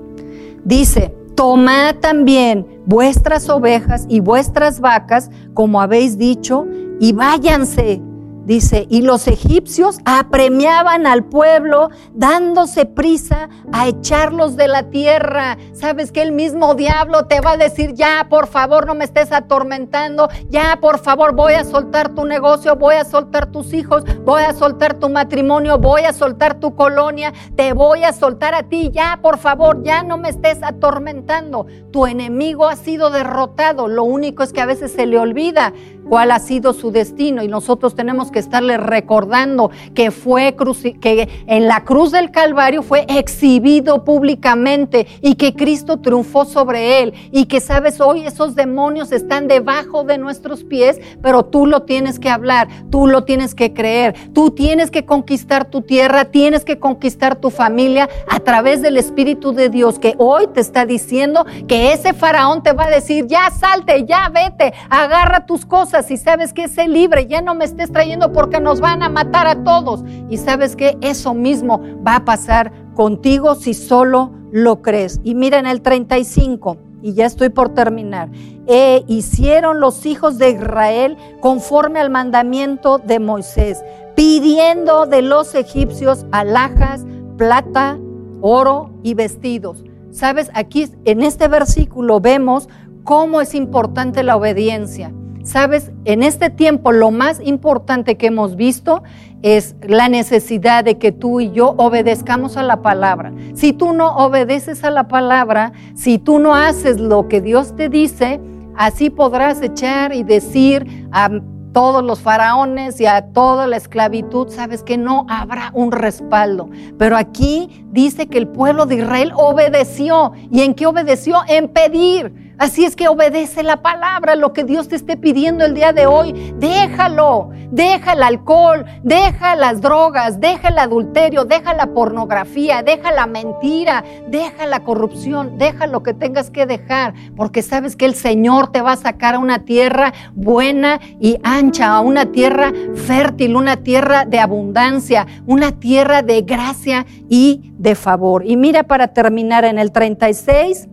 Dice, 0.64 1.14
tomad 1.36 1.96
también 1.96 2.66
vuestras 2.86 3.50
ovejas 3.50 4.06
y 4.10 4.20
vuestras 4.20 4.80
vacas, 4.80 5.30
como 5.54 5.82
habéis 5.82 6.18
dicho, 6.18 6.66
y 7.00 7.12
váyanse 7.14 8.02
Dice, 8.46 8.88
y 8.90 9.04
los 9.04 9.30
egipcios 9.30 10.00
apremiaban 10.04 11.08
al 11.08 11.24
pueblo 11.24 11.90
dándose 12.14 12.86
prisa 12.86 13.48
a 13.72 13.88
echarlos 13.88 14.58
de 14.58 14.68
la 14.68 14.90
tierra. 14.90 15.58
Sabes 15.72 16.12
que 16.12 16.22
el 16.22 16.34
mismo 16.34 16.76
diablo 16.76 17.26
te 17.26 17.40
va 17.40 17.52
a 17.52 17.58
decir, 17.58 17.94
ya, 17.94 18.28
por 18.30 18.48
favor, 18.48 18.86
no 18.86 18.96
me 18.96 19.06
estés 19.06 19.32
atormentando, 19.32 20.28
ya, 20.50 20.78
por 20.82 21.00
favor, 21.00 21.34
voy 21.34 21.54
a 21.54 21.64
soltar 21.64 22.14
tu 22.14 22.26
negocio, 22.26 22.76
voy 22.76 22.96
a 22.96 23.06
soltar 23.06 23.50
tus 23.50 23.74
hijos, 23.74 24.04
voy 24.26 24.44
a 24.44 24.54
soltar 24.54 24.96
tu 24.96 25.08
matrimonio, 25.08 25.78
voy 25.78 26.02
a 26.02 26.12
soltar 26.12 26.60
tu 26.60 26.76
colonia, 26.76 27.32
te 27.56 27.72
voy 27.72 28.04
a 28.04 28.12
soltar 28.12 28.56
a 28.56 28.64
ti, 28.64 28.92
ya, 28.92 29.20
por 29.22 29.38
favor, 29.38 29.84
ya 29.84 30.04
no 30.04 30.18
me 30.18 30.28
estés 30.28 30.62
atormentando. 30.64 31.66
Tu 31.92 32.08
enemigo 32.08 32.68
ha 32.68 32.76
sido 32.76 33.10
derrotado, 33.10 33.88
lo 33.88 34.04
único 34.04 34.44
es 34.44 34.52
que 34.52 34.60
a 34.60 34.66
veces 34.66 34.92
se 34.92 35.06
le 35.06 35.18
olvida 35.18 35.72
cuál 36.08 36.32
ha 36.32 36.40
sido 36.40 36.74
su 36.74 36.92
destino. 36.92 37.44
Y 37.44 37.48
nosotros 37.48 37.96
tenemos 37.96 38.32
que 38.32 38.40
estarle 38.40 38.78
recordando 38.78 39.72
que 39.94 40.12
fue 40.12 40.56
que 41.02 41.44
en 41.48 41.68
la 41.68 41.84
cruz 41.84 42.12
del 42.12 42.32
Calvario 42.32 42.84
fue 42.84 43.06
exhibido 43.08 44.04
públicamente 44.04 45.08
y 45.22 45.36
que 45.36 45.54
Cristo 45.54 45.98
triunfó 45.98 46.46
sobre 46.46 47.02
él. 47.02 47.14
Y 47.32 47.46
que 47.46 47.60
sabes 47.60 48.02
hoy 48.02 48.26
esos 48.26 48.56
demonios 48.56 49.12
están 49.12 49.48
debajo 49.48 50.04
de 50.04 50.18
nuestros 50.18 50.64
pies, 50.64 51.00
pero 51.22 51.46
tú 51.46 51.66
lo 51.66 51.84
tienes 51.84 52.20
que 52.20 52.30
hablar, 52.30 52.68
tú 52.90 53.08
lo 53.08 53.24
tienes 53.24 53.56
que 53.56 53.74
creer, 53.74 54.16
tú 54.34 54.52
tienes 54.52 54.92
que 54.92 55.06
conquistar 55.06 55.66
tu 55.66 55.82
tierra, 55.82 56.26
tienes 56.26 56.66
que 56.66 56.80
conquistar 56.80 57.36
tu 57.36 57.50
familia 57.50 58.10
a 58.30 58.40
través 58.40 58.82
del 58.82 58.98
Espíritu 58.98 59.54
de 59.54 59.70
Dios 59.70 60.00
que 60.00 60.16
hoy 60.18 60.48
te 60.48 60.62
está 60.62 60.86
diciendo 60.86 61.46
que 61.68 61.94
ese 61.94 62.14
faraón 62.14 62.64
te 62.64 62.74
va 62.74 62.86
a 62.86 62.90
decir, 62.90 63.28
ya 63.28 63.50
salte, 63.52 64.06
ya 64.06 64.30
vete, 64.30 64.74
agarra 64.90 65.46
tus 65.46 65.66
cosas 65.66 65.93
y 66.10 66.18
sabes 66.18 66.54
que 66.54 66.68
sé 66.68 66.88
libre, 66.88 67.28
ya 67.28 67.42
no 67.42 67.54
me 67.54 67.66
estés 67.66 67.92
trayendo 67.92 68.32
porque 68.32 68.60
nos 68.60 68.82
van 68.82 69.04
a 69.04 69.10
matar 69.10 69.46
a 69.46 69.64
todos. 69.64 70.04
Y 70.30 70.38
sabes 70.38 70.76
que 70.76 70.98
eso 71.02 71.34
mismo 71.34 71.82
va 72.06 72.18
a 72.18 72.26
pasar 72.26 72.72
contigo 72.96 73.54
si 73.56 73.74
solo 73.74 74.32
lo 74.52 74.82
crees. 74.82 75.22
Y 75.24 75.36
mira 75.36 75.60
en 75.60 75.68
el 75.68 75.82
35, 75.82 76.78
y 77.04 77.14
ya 77.14 77.26
estoy 77.26 77.50
por 77.50 77.70
terminar. 77.70 78.30
E 78.66 79.04
hicieron 79.08 79.80
los 79.80 80.06
hijos 80.06 80.38
de 80.38 80.52
Israel 80.52 81.18
conforme 81.42 82.00
al 82.00 82.10
mandamiento 82.10 82.98
de 82.98 83.20
Moisés, 83.20 83.84
pidiendo 84.16 85.06
de 85.06 85.22
los 85.22 85.54
egipcios 85.54 86.26
alhajas, 86.32 87.06
plata, 87.38 88.00
oro 88.42 88.90
y 89.04 89.14
vestidos. 89.14 89.84
Sabes, 90.12 90.50
aquí 90.54 90.90
en 91.06 91.22
este 91.22 91.48
versículo 91.48 92.20
vemos 92.20 92.68
cómo 93.04 93.42
es 93.42 93.54
importante 93.54 94.24
la 94.24 94.36
obediencia. 94.36 95.14
Sabes, 95.44 95.92
en 96.06 96.24
este 96.24 96.50
tiempo 96.50 96.94
lo 96.94 97.12
más 97.12 97.42
importante 97.44 98.16
que 98.16 98.28
hemos 98.28 98.56
visto 98.56 99.04
es 99.42 99.76
la 99.82 100.08
necesidad 100.08 100.86
de 100.86 100.98
que 100.98 101.12
tú 101.12 101.42
y 101.42 101.52
yo 101.52 101.76
obedezcamos 101.78 102.56
a 102.56 102.64
la 102.64 102.82
palabra. 102.82 103.34
Si 103.54 103.74
tú 103.74 103.92
no 103.92 104.16
obedeces 104.16 104.86
a 104.86 104.90
la 104.90 105.10
palabra, 105.10 105.74
si 105.96 106.18
tú 106.18 106.40
no 106.40 106.56
haces 106.56 106.98
lo 106.98 107.28
que 107.28 107.42
Dios 107.42 107.76
te 107.76 107.90
dice, 107.90 108.40
así 108.78 109.10
podrás 109.10 109.62
echar 109.62 110.16
y 110.16 110.24
decir 110.24 111.10
a 111.12 111.30
todos 111.74 112.04
los 112.04 112.22
faraones 112.22 113.02
y 113.02 113.06
a 113.06 113.34
toda 113.34 113.68
la 113.68 113.76
esclavitud, 113.76 114.48
sabes 114.48 114.82
que 114.82 114.98
no 114.98 115.26
habrá 115.28 115.72
un 115.74 115.92
respaldo. 115.92 116.70
Pero 116.98 117.18
aquí 117.18 117.86
dice 117.92 118.28
que 118.28 118.38
el 118.38 118.48
pueblo 118.48 118.86
de 118.86 118.96
Israel 118.96 119.34
obedeció. 119.36 120.32
¿Y 120.52 120.62
en 120.62 120.74
qué 120.74 120.86
obedeció? 120.86 121.40
En 121.50 121.68
pedir. 121.68 122.53
Así 122.58 122.86
es 122.86 122.96
que 122.96 123.08
obedece 123.08 123.64
la 123.64 123.82
palabra, 123.82 124.36
lo 124.36 124.54
que 124.54 124.64
Dios 124.64 124.88
te 124.88 124.96
esté 124.96 125.18
pidiendo 125.18 125.66
el 125.66 125.74
día 125.74 125.92
de 125.92 126.06
hoy. 126.06 126.54
Déjalo, 126.58 127.50
deja 127.72 128.14
el 128.14 128.22
alcohol, 128.22 128.86
deja 129.04 129.56
las 129.56 129.82
drogas, 129.82 130.40
deja 130.40 130.68
el 130.68 130.78
adulterio, 130.78 131.46
deja 131.46 131.74
la 131.74 131.88
pornografía, 131.88 132.84
deja 132.84 133.12
la 133.12 133.26
mentira, 133.26 134.04
deja 134.28 134.68
la 134.68 134.84
corrupción, 134.84 135.58
deja 135.58 135.88
lo 135.88 136.04
que 136.04 136.14
tengas 136.14 136.52
que 136.52 136.68
dejar, 136.68 137.14
porque 137.36 137.64
sabes 137.64 137.96
que 137.96 138.06
el 138.06 138.14
Señor 138.14 138.72
te 138.72 138.82
va 138.82 138.94
a 138.94 138.98
sacar 138.98 139.36
a 139.36 139.40
una 139.40 139.66
tierra 139.66 140.14
buena 140.34 141.00
y 141.20 141.40
ancha, 141.44 141.96
a 141.96 142.02
una 142.02 142.28
tierra 142.28 142.72
fértil, 142.94 143.56
una 143.56 143.78
tierra 143.78 144.26
de 144.26 144.40
abundancia, 144.40 145.26
una 145.48 145.72
tierra 145.72 146.22
de 146.22 146.44
gracia 146.44 147.08
y 147.30 147.74
de 147.78 147.96
favor. 147.96 148.44
Y 148.46 148.58
mira 148.58 148.84
para 148.84 149.10
terminar 149.10 149.66
en 149.66 149.80
el 149.80 149.92
36. 149.92 150.90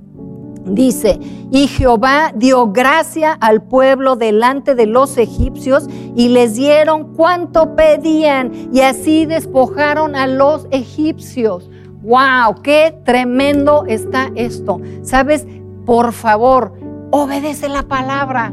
Dice, 0.64 1.18
y 1.50 1.66
Jehová 1.68 2.32
dio 2.34 2.70
gracia 2.70 3.32
al 3.32 3.62
pueblo 3.62 4.16
delante 4.16 4.74
de 4.74 4.86
los 4.86 5.16
egipcios 5.16 5.86
y 6.14 6.28
les 6.28 6.54
dieron 6.54 7.14
cuanto 7.14 7.74
pedían 7.74 8.52
y 8.72 8.80
así 8.80 9.26
despojaron 9.26 10.14
a 10.14 10.26
los 10.26 10.66
egipcios. 10.70 11.70
¡Wow! 12.02 12.62
¡Qué 12.62 12.94
tremendo 13.04 13.84
está 13.86 14.30
esto! 14.34 14.80
Sabes, 15.02 15.46
por 15.86 16.12
favor, 16.12 16.74
obedece 17.10 17.68
la 17.68 17.82
palabra. 17.82 18.52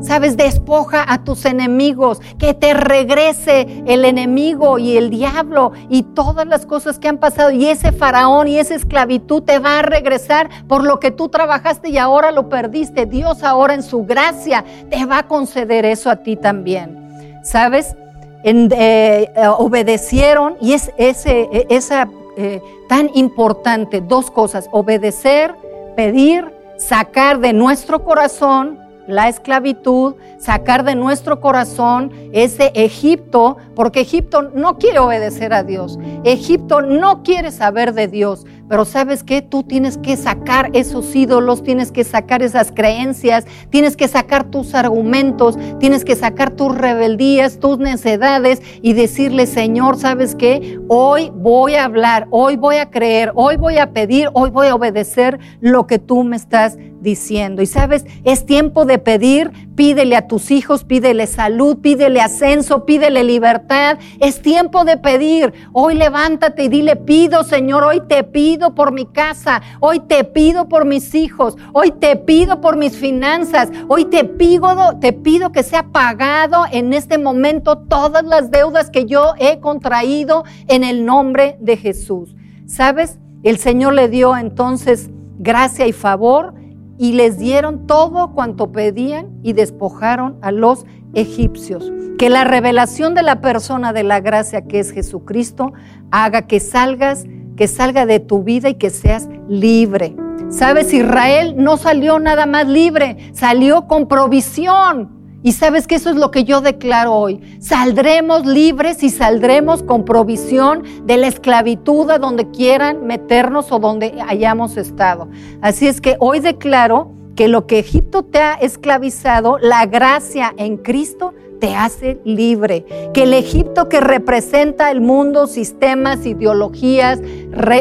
Sabes, 0.00 0.36
despoja 0.36 1.04
a 1.06 1.24
tus 1.24 1.44
enemigos, 1.44 2.20
que 2.38 2.54
te 2.54 2.72
regrese 2.72 3.82
el 3.86 4.04
enemigo 4.04 4.78
y 4.78 4.96
el 4.96 5.10
diablo 5.10 5.72
y 5.88 6.02
todas 6.02 6.46
las 6.46 6.66
cosas 6.66 6.98
que 6.98 7.08
han 7.08 7.18
pasado. 7.18 7.50
Y 7.50 7.66
ese 7.66 7.90
faraón 7.92 8.46
y 8.48 8.58
esa 8.58 8.76
esclavitud 8.76 9.42
te 9.42 9.58
va 9.58 9.80
a 9.80 9.82
regresar 9.82 10.48
por 10.68 10.84
lo 10.84 11.00
que 11.00 11.10
tú 11.10 11.28
trabajaste 11.28 11.90
y 11.90 11.98
ahora 11.98 12.30
lo 12.30 12.48
perdiste. 12.48 13.06
Dios 13.06 13.42
ahora 13.42 13.74
en 13.74 13.82
su 13.82 14.04
gracia 14.04 14.64
te 14.88 15.04
va 15.04 15.18
a 15.18 15.26
conceder 15.26 15.84
eso 15.84 16.10
a 16.10 16.16
ti 16.16 16.36
también. 16.36 17.40
¿Sabes? 17.42 17.96
eh, 18.44 19.30
obedecieron 19.58 20.56
y 20.60 20.72
es 20.72 20.92
ese, 20.96 21.48
e, 21.52 21.66
esa 21.70 22.08
eh, 22.36 22.62
tan 22.88 23.10
importante, 23.14 24.00
dos 24.00 24.30
cosas, 24.30 24.68
obedecer, 24.70 25.54
pedir, 25.96 26.54
sacar 26.76 27.40
de 27.40 27.52
nuestro 27.52 28.04
corazón 28.04 28.78
la 29.08 29.28
esclavitud, 29.28 30.14
sacar 30.38 30.84
de 30.84 30.94
nuestro 30.94 31.40
corazón 31.40 32.12
ese 32.32 32.70
Egipto, 32.74 33.56
porque 33.74 34.02
Egipto 34.02 34.42
no 34.42 34.76
quiere 34.76 34.98
obedecer 34.98 35.54
a 35.54 35.64
Dios, 35.64 35.98
Egipto 36.24 36.82
no 36.82 37.22
quiere 37.22 37.50
saber 37.50 37.94
de 37.94 38.06
Dios, 38.06 38.44
pero 38.68 38.84
sabes 38.84 39.24
que 39.24 39.40
tú 39.40 39.62
tienes 39.62 39.96
que 39.96 40.16
sacar 40.16 40.70
esos 40.74 41.16
ídolos, 41.16 41.62
tienes 41.62 41.90
que 41.90 42.04
sacar 42.04 42.42
esas 42.42 42.70
creencias, 42.70 43.46
tienes 43.70 43.96
que 43.96 44.08
sacar 44.08 44.44
tus 44.44 44.74
argumentos, 44.74 45.56
tienes 45.80 46.04
que 46.04 46.14
sacar 46.14 46.50
tus 46.50 46.76
rebeldías, 46.76 47.58
tus 47.60 47.78
necedades 47.78 48.60
y 48.82 48.92
decirle, 48.92 49.46
Señor, 49.46 49.96
¿sabes 49.96 50.34
qué? 50.34 50.78
Hoy 50.88 51.32
voy 51.34 51.76
a 51.76 51.84
hablar, 51.84 52.28
hoy 52.30 52.56
voy 52.56 52.76
a 52.76 52.90
creer, 52.90 53.32
hoy 53.34 53.56
voy 53.56 53.78
a 53.78 53.92
pedir, 53.92 54.28
hoy 54.34 54.50
voy 54.50 54.66
a 54.66 54.74
obedecer 54.74 55.38
lo 55.60 55.86
que 55.86 55.98
tú 55.98 56.22
me 56.22 56.36
estás 56.36 56.76
diciendo. 57.00 57.62
Y 57.62 57.66
sabes, 57.66 58.04
es 58.24 58.46
tiempo 58.46 58.84
de 58.84 58.98
pedir, 58.98 59.50
pídele 59.74 60.16
a 60.16 60.26
tus 60.26 60.50
hijos, 60.50 60.84
pídele 60.84 61.26
salud, 61.26 61.78
pídele 61.78 62.20
ascenso, 62.20 62.84
pídele 62.84 63.24
libertad. 63.24 63.98
Es 64.20 64.42
tiempo 64.42 64.84
de 64.84 64.96
pedir. 64.96 65.52
Hoy 65.72 65.94
levántate 65.94 66.64
y 66.64 66.68
dile, 66.68 66.96
pido, 66.96 67.44
Señor, 67.44 67.84
hoy 67.84 68.02
te 68.08 68.24
pido 68.24 68.74
por 68.74 68.92
mi 68.92 69.06
casa, 69.06 69.62
hoy 69.80 70.00
te 70.00 70.24
pido 70.24 70.68
por 70.68 70.84
mis 70.84 71.14
hijos, 71.14 71.56
hoy 71.72 71.92
te 71.92 72.16
pido 72.16 72.60
por 72.60 72.76
mis 72.76 72.96
finanzas, 72.96 73.70
hoy 73.88 74.06
te 74.06 74.24
pido, 74.24 74.98
te 75.00 75.12
pido 75.12 75.52
que 75.52 75.62
sea 75.62 75.84
pagado 75.84 76.64
en 76.70 76.92
este 76.92 77.18
momento 77.18 77.78
todas 77.78 78.24
las 78.24 78.50
deudas 78.50 78.90
que 78.90 79.06
yo 79.06 79.34
he 79.38 79.60
contraído 79.60 80.44
en 80.66 80.84
el 80.84 81.04
nombre 81.04 81.56
de 81.60 81.76
Jesús. 81.76 82.34
¿Sabes? 82.66 83.18
El 83.42 83.58
Señor 83.58 83.94
le 83.94 84.08
dio 84.08 84.36
entonces 84.36 85.10
gracia 85.38 85.86
y 85.86 85.92
favor 85.92 86.54
y 86.98 87.12
les 87.12 87.38
dieron 87.38 87.86
todo 87.86 88.32
cuanto 88.34 88.72
pedían 88.72 89.28
y 89.42 89.52
despojaron 89.52 90.36
a 90.42 90.50
los 90.50 90.84
egipcios. 91.14 91.90
Que 92.18 92.28
la 92.28 92.44
revelación 92.44 93.14
de 93.14 93.22
la 93.22 93.40
persona 93.40 93.92
de 93.92 94.02
la 94.02 94.20
gracia 94.20 94.62
que 94.62 94.80
es 94.80 94.90
Jesucristo 94.90 95.72
haga 96.10 96.42
que 96.42 96.58
salgas, 96.58 97.24
que 97.56 97.68
salga 97.68 98.06
de 98.06 98.18
tu 98.20 98.42
vida 98.42 98.68
y 98.68 98.74
que 98.74 98.90
seas 98.90 99.28
libre. 99.48 100.16
Sabes, 100.50 100.92
Israel 100.92 101.54
no 101.56 101.76
salió 101.76 102.18
nada 102.18 102.46
más 102.46 102.66
libre, 102.66 103.30
salió 103.32 103.86
con 103.86 104.08
provisión. 104.08 105.17
Y 105.48 105.52
sabes 105.52 105.86
que 105.86 105.94
eso 105.94 106.10
es 106.10 106.16
lo 106.16 106.30
que 106.30 106.44
yo 106.44 106.60
declaro 106.60 107.14
hoy. 107.14 107.40
Saldremos 107.58 108.44
libres 108.44 109.02
y 109.02 109.08
saldremos 109.08 109.82
con 109.82 110.04
provisión 110.04 110.82
de 111.06 111.16
la 111.16 111.26
esclavitud 111.26 112.10
a 112.10 112.18
donde 112.18 112.50
quieran 112.50 113.06
meternos 113.06 113.72
o 113.72 113.78
donde 113.78 114.22
hayamos 114.28 114.76
estado. 114.76 115.26
Así 115.62 115.86
es 115.86 116.02
que 116.02 116.16
hoy 116.20 116.40
declaro 116.40 117.12
que 117.34 117.48
lo 117.48 117.66
que 117.66 117.78
Egipto 117.78 118.24
te 118.24 118.40
ha 118.40 118.52
esclavizado, 118.56 119.56
la 119.56 119.86
gracia 119.86 120.52
en 120.58 120.76
Cristo 120.76 121.32
te 121.62 121.74
hace 121.74 122.20
libre. 122.26 122.84
Que 123.14 123.22
el 123.22 123.32
Egipto 123.32 123.88
que 123.88 124.00
representa 124.00 124.90
el 124.90 125.00
mundo, 125.00 125.46
sistemas, 125.46 126.26
ideologías, 126.26 127.20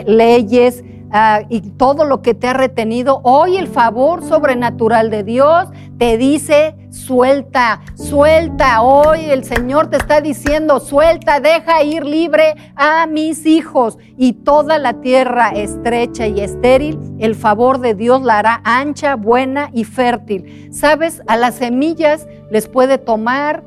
leyes, 0.06 0.86
Ah, 1.12 1.44
y 1.48 1.62
todo 1.62 2.04
lo 2.04 2.22
que 2.22 2.34
te 2.34 2.48
ha 2.48 2.54
retenido, 2.54 3.22
hoy 3.24 3.56
el 3.56 3.68
favor 3.68 4.24
sobrenatural 4.24 5.10
de 5.10 5.24
Dios 5.24 5.70
te 5.98 6.18
dice, 6.18 6.76
suelta, 6.90 7.82
suelta. 7.96 8.82
Hoy 8.82 9.22
el 9.26 9.46
Señor 9.46 9.90
te 9.90 9.98
está 9.98 10.20
diciendo, 10.20 10.80
suelta, 10.80 11.40
deja 11.40 11.82
ir 11.84 12.06
libre 12.06 12.56
a 12.76 13.08
mis 13.08 13.46
hijos. 13.46 13.98
Y 14.18 14.34
toda 14.34 14.78
la 14.80 15.00
tierra 15.02 15.50
estrecha 15.50 16.28
y 16.28 16.42
estéril, 16.42 17.00
el 17.20 17.36
favor 17.36 17.80
de 17.80 17.94
Dios 17.94 18.22
la 18.24 18.40
hará 18.40 18.62
ancha, 18.66 19.16
buena 19.16 19.70
y 19.74 19.86
fértil. 19.86 20.70
¿Sabes? 20.74 21.22
A 21.28 21.38
las 21.38 21.56
semillas 21.56 22.28
les 22.52 22.68
puede 22.68 22.98
tomar 22.98 23.64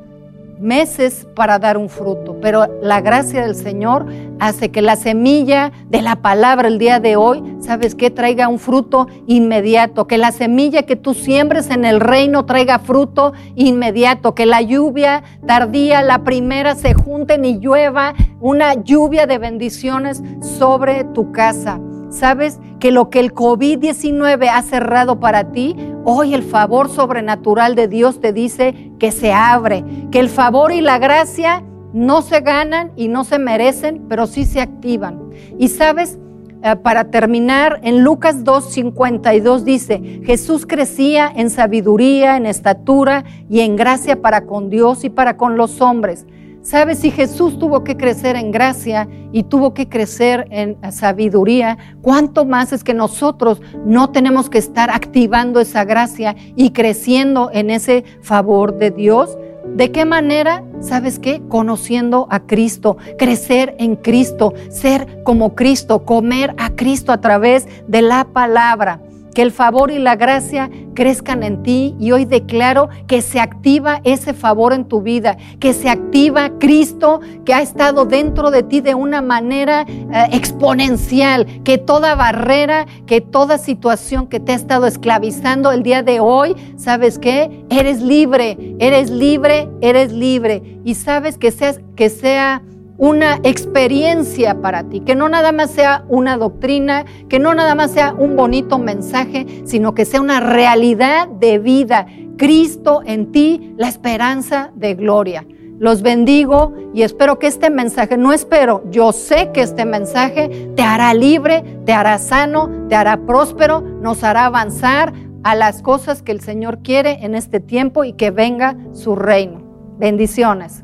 meses 0.61 1.27
para 1.35 1.59
dar 1.59 1.77
un 1.77 1.89
fruto, 1.89 2.37
pero 2.41 2.67
la 2.81 3.01
gracia 3.01 3.41
del 3.41 3.55
Señor 3.55 4.05
hace 4.39 4.71
que 4.71 4.81
la 4.81 4.95
semilla 4.95 5.71
de 5.89 6.01
la 6.01 6.17
palabra 6.17 6.67
el 6.67 6.77
día 6.77 6.99
de 6.99 7.15
hoy, 7.15 7.43
¿sabes 7.59 7.95
qué? 7.95 8.09
Traiga 8.09 8.47
un 8.47 8.59
fruto 8.59 9.07
inmediato, 9.27 10.07
que 10.07 10.17
la 10.17 10.31
semilla 10.31 10.83
que 10.83 10.95
tú 10.95 11.13
siembres 11.13 11.69
en 11.69 11.85
el 11.85 11.99
reino 11.99 12.45
traiga 12.45 12.79
fruto 12.79 13.33
inmediato, 13.55 14.35
que 14.35 14.45
la 14.45 14.61
lluvia 14.61 15.23
tardía, 15.45 16.01
la 16.01 16.23
primera 16.23 16.75
se 16.75 16.93
junten 16.93 17.43
y 17.45 17.59
llueva 17.59 18.13
una 18.39 18.73
lluvia 18.75 19.27
de 19.27 19.37
bendiciones 19.37 20.21
sobre 20.41 21.03
tu 21.03 21.31
casa. 21.31 21.79
¿Sabes 22.11 22.59
que 22.81 22.91
lo 22.91 23.09
que 23.09 23.21
el 23.21 23.33
COVID-19 23.33 24.49
ha 24.49 24.61
cerrado 24.63 25.21
para 25.21 25.51
ti, 25.53 25.77
hoy 26.03 26.33
el 26.33 26.43
favor 26.43 26.89
sobrenatural 26.89 27.73
de 27.73 27.87
Dios 27.87 28.19
te 28.19 28.33
dice 28.33 28.91
que 28.99 29.13
se 29.13 29.31
abre, 29.31 29.85
que 30.11 30.19
el 30.19 30.27
favor 30.27 30.73
y 30.73 30.81
la 30.81 30.99
gracia 30.99 31.63
no 31.93 32.21
se 32.21 32.41
ganan 32.41 32.91
y 32.97 33.07
no 33.07 33.23
se 33.23 33.39
merecen, 33.39 34.05
pero 34.09 34.27
sí 34.27 34.43
se 34.43 34.59
activan. 34.59 35.29
Y 35.57 35.69
sabes, 35.69 36.19
eh, 36.63 36.75
para 36.75 37.05
terminar, 37.05 37.79
en 37.81 38.03
Lucas 38.03 38.43
2.52 38.43 39.61
dice, 39.61 40.21
Jesús 40.25 40.65
crecía 40.67 41.31
en 41.33 41.49
sabiduría, 41.49 42.35
en 42.35 42.45
estatura 42.45 43.23
y 43.49 43.61
en 43.61 43.77
gracia 43.77 44.21
para 44.21 44.45
con 44.45 44.69
Dios 44.69 45.05
y 45.05 45.09
para 45.09 45.37
con 45.37 45.55
los 45.55 45.79
hombres. 45.79 46.27
¿Sabes? 46.63 46.99
Si 46.99 47.09
Jesús 47.09 47.57
tuvo 47.57 47.83
que 47.83 47.97
crecer 47.97 48.35
en 48.35 48.51
gracia 48.51 49.07
y 49.31 49.43
tuvo 49.43 49.73
que 49.73 49.89
crecer 49.89 50.47
en 50.51 50.77
sabiduría, 50.91 51.77
¿cuánto 52.01 52.45
más 52.45 52.71
es 52.71 52.83
que 52.83 52.93
nosotros 52.93 53.61
no 53.83 54.11
tenemos 54.11 54.49
que 54.49 54.59
estar 54.59 54.91
activando 54.91 55.59
esa 55.59 55.85
gracia 55.85 56.35
y 56.55 56.69
creciendo 56.69 57.49
en 57.51 57.71
ese 57.71 58.03
favor 58.21 58.77
de 58.77 58.91
Dios? 58.91 59.37
¿De 59.75 59.91
qué 59.91 60.05
manera? 60.05 60.63
¿Sabes 60.81 61.17
qué? 61.17 61.41
Conociendo 61.47 62.27
a 62.29 62.41
Cristo, 62.41 62.97
crecer 63.17 63.75
en 63.79 63.95
Cristo, 63.95 64.53
ser 64.69 65.23
como 65.23 65.55
Cristo, 65.55 66.05
comer 66.05 66.53
a 66.57 66.71
Cristo 66.75 67.11
a 67.11 67.21
través 67.21 67.67
de 67.87 68.03
la 68.03 68.25
palabra 68.25 69.01
que 69.33 69.41
el 69.41 69.51
favor 69.51 69.91
y 69.91 69.99
la 69.99 70.15
gracia 70.15 70.69
crezcan 70.93 71.43
en 71.43 71.63
ti. 71.63 71.95
Y 71.99 72.11
hoy 72.11 72.25
declaro 72.25 72.89
que 73.07 73.21
se 73.21 73.39
activa 73.39 74.01
ese 74.03 74.33
favor 74.33 74.73
en 74.73 74.85
tu 74.85 75.01
vida, 75.01 75.37
que 75.59 75.73
se 75.73 75.89
activa 75.89 76.51
Cristo 76.59 77.21
que 77.45 77.53
ha 77.53 77.61
estado 77.61 78.05
dentro 78.05 78.51
de 78.51 78.63
ti 78.63 78.81
de 78.81 78.95
una 78.95 79.21
manera 79.21 79.85
eh, 79.87 80.27
exponencial, 80.31 81.45
que 81.63 81.77
toda 81.77 82.15
barrera, 82.15 82.85
que 83.05 83.21
toda 83.21 83.57
situación 83.57 84.27
que 84.27 84.39
te 84.39 84.51
ha 84.51 84.55
estado 84.55 84.85
esclavizando 84.87 85.71
el 85.71 85.83
día 85.83 86.03
de 86.03 86.19
hoy, 86.19 86.55
¿sabes 86.77 87.19
qué? 87.19 87.65
Eres 87.69 88.01
libre, 88.01 88.75
eres 88.79 89.09
libre, 89.09 89.69
eres 89.81 90.11
libre. 90.11 90.79
Y 90.83 90.95
sabes 90.95 91.37
que 91.37 91.51
seas 91.51 91.79
que 91.95 92.09
sea 92.09 92.63
una 93.01 93.39
experiencia 93.41 94.61
para 94.61 94.83
ti, 94.83 94.99
que 94.99 95.15
no 95.15 95.27
nada 95.27 95.51
más 95.51 95.71
sea 95.71 96.05
una 96.07 96.37
doctrina, 96.37 97.03
que 97.29 97.39
no 97.39 97.55
nada 97.55 97.73
más 97.73 97.89
sea 97.89 98.13
un 98.13 98.35
bonito 98.35 98.77
mensaje, 98.77 99.63
sino 99.65 99.95
que 99.95 100.05
sea 100.05 100.21
una 100.21 100.39
realidad 100.39 101.27
de 101.27 101.57
vida. 101.57 102.05
Cristo 102.37 103.01
en 103.03 103.31
ti, 103.31 103.73
la 103.75 103.87
esperanza 103.87 104.71
de 104.75 104.93
gloria. 104.93 105.47
Los 105.79 106.03
bendigo 106.03 106.75
y 106.93 107.01
espero 107.01 107.39
que 107.39 107.47
este 107.47 107.71
mensaje, 107.71 108.17
no 108.17 108.33
espero, 108.33 108.83
yo 108.91 109.13
sé 109.13 109.49
que 109.51 109.61
este 109.61 109.83
mensaje 109.83 110.71
te 110.75 110.83
hará 110.83 111.15
libre, 111.15 111.63
te 111.87 111.93
hará 111.93 112.19
sano, 112.19 112.69
te 112.87 112.93
hará 112.93 113.25
próspero, 113.25 113.81
nos 113.81 114.23
hará 114.23 114.45
avanzar 114.45 115.11
a 115.43 115.55
las 115.55 115.81
cosas 115.81 116.21
que 116.21 116.33
el 116.33 116.41
Señor 116.41 116.83
quiere 116.83 117.25
en 117.25 117.33
este 117.33 117.59
tiempo 117.59 118.03
y 118.03 118.13
que 118.13 118.29
venga 118.29 118.77
su 118.93 119.15
reino. 119.15 119.63
Bendiciones. 119.97 120.83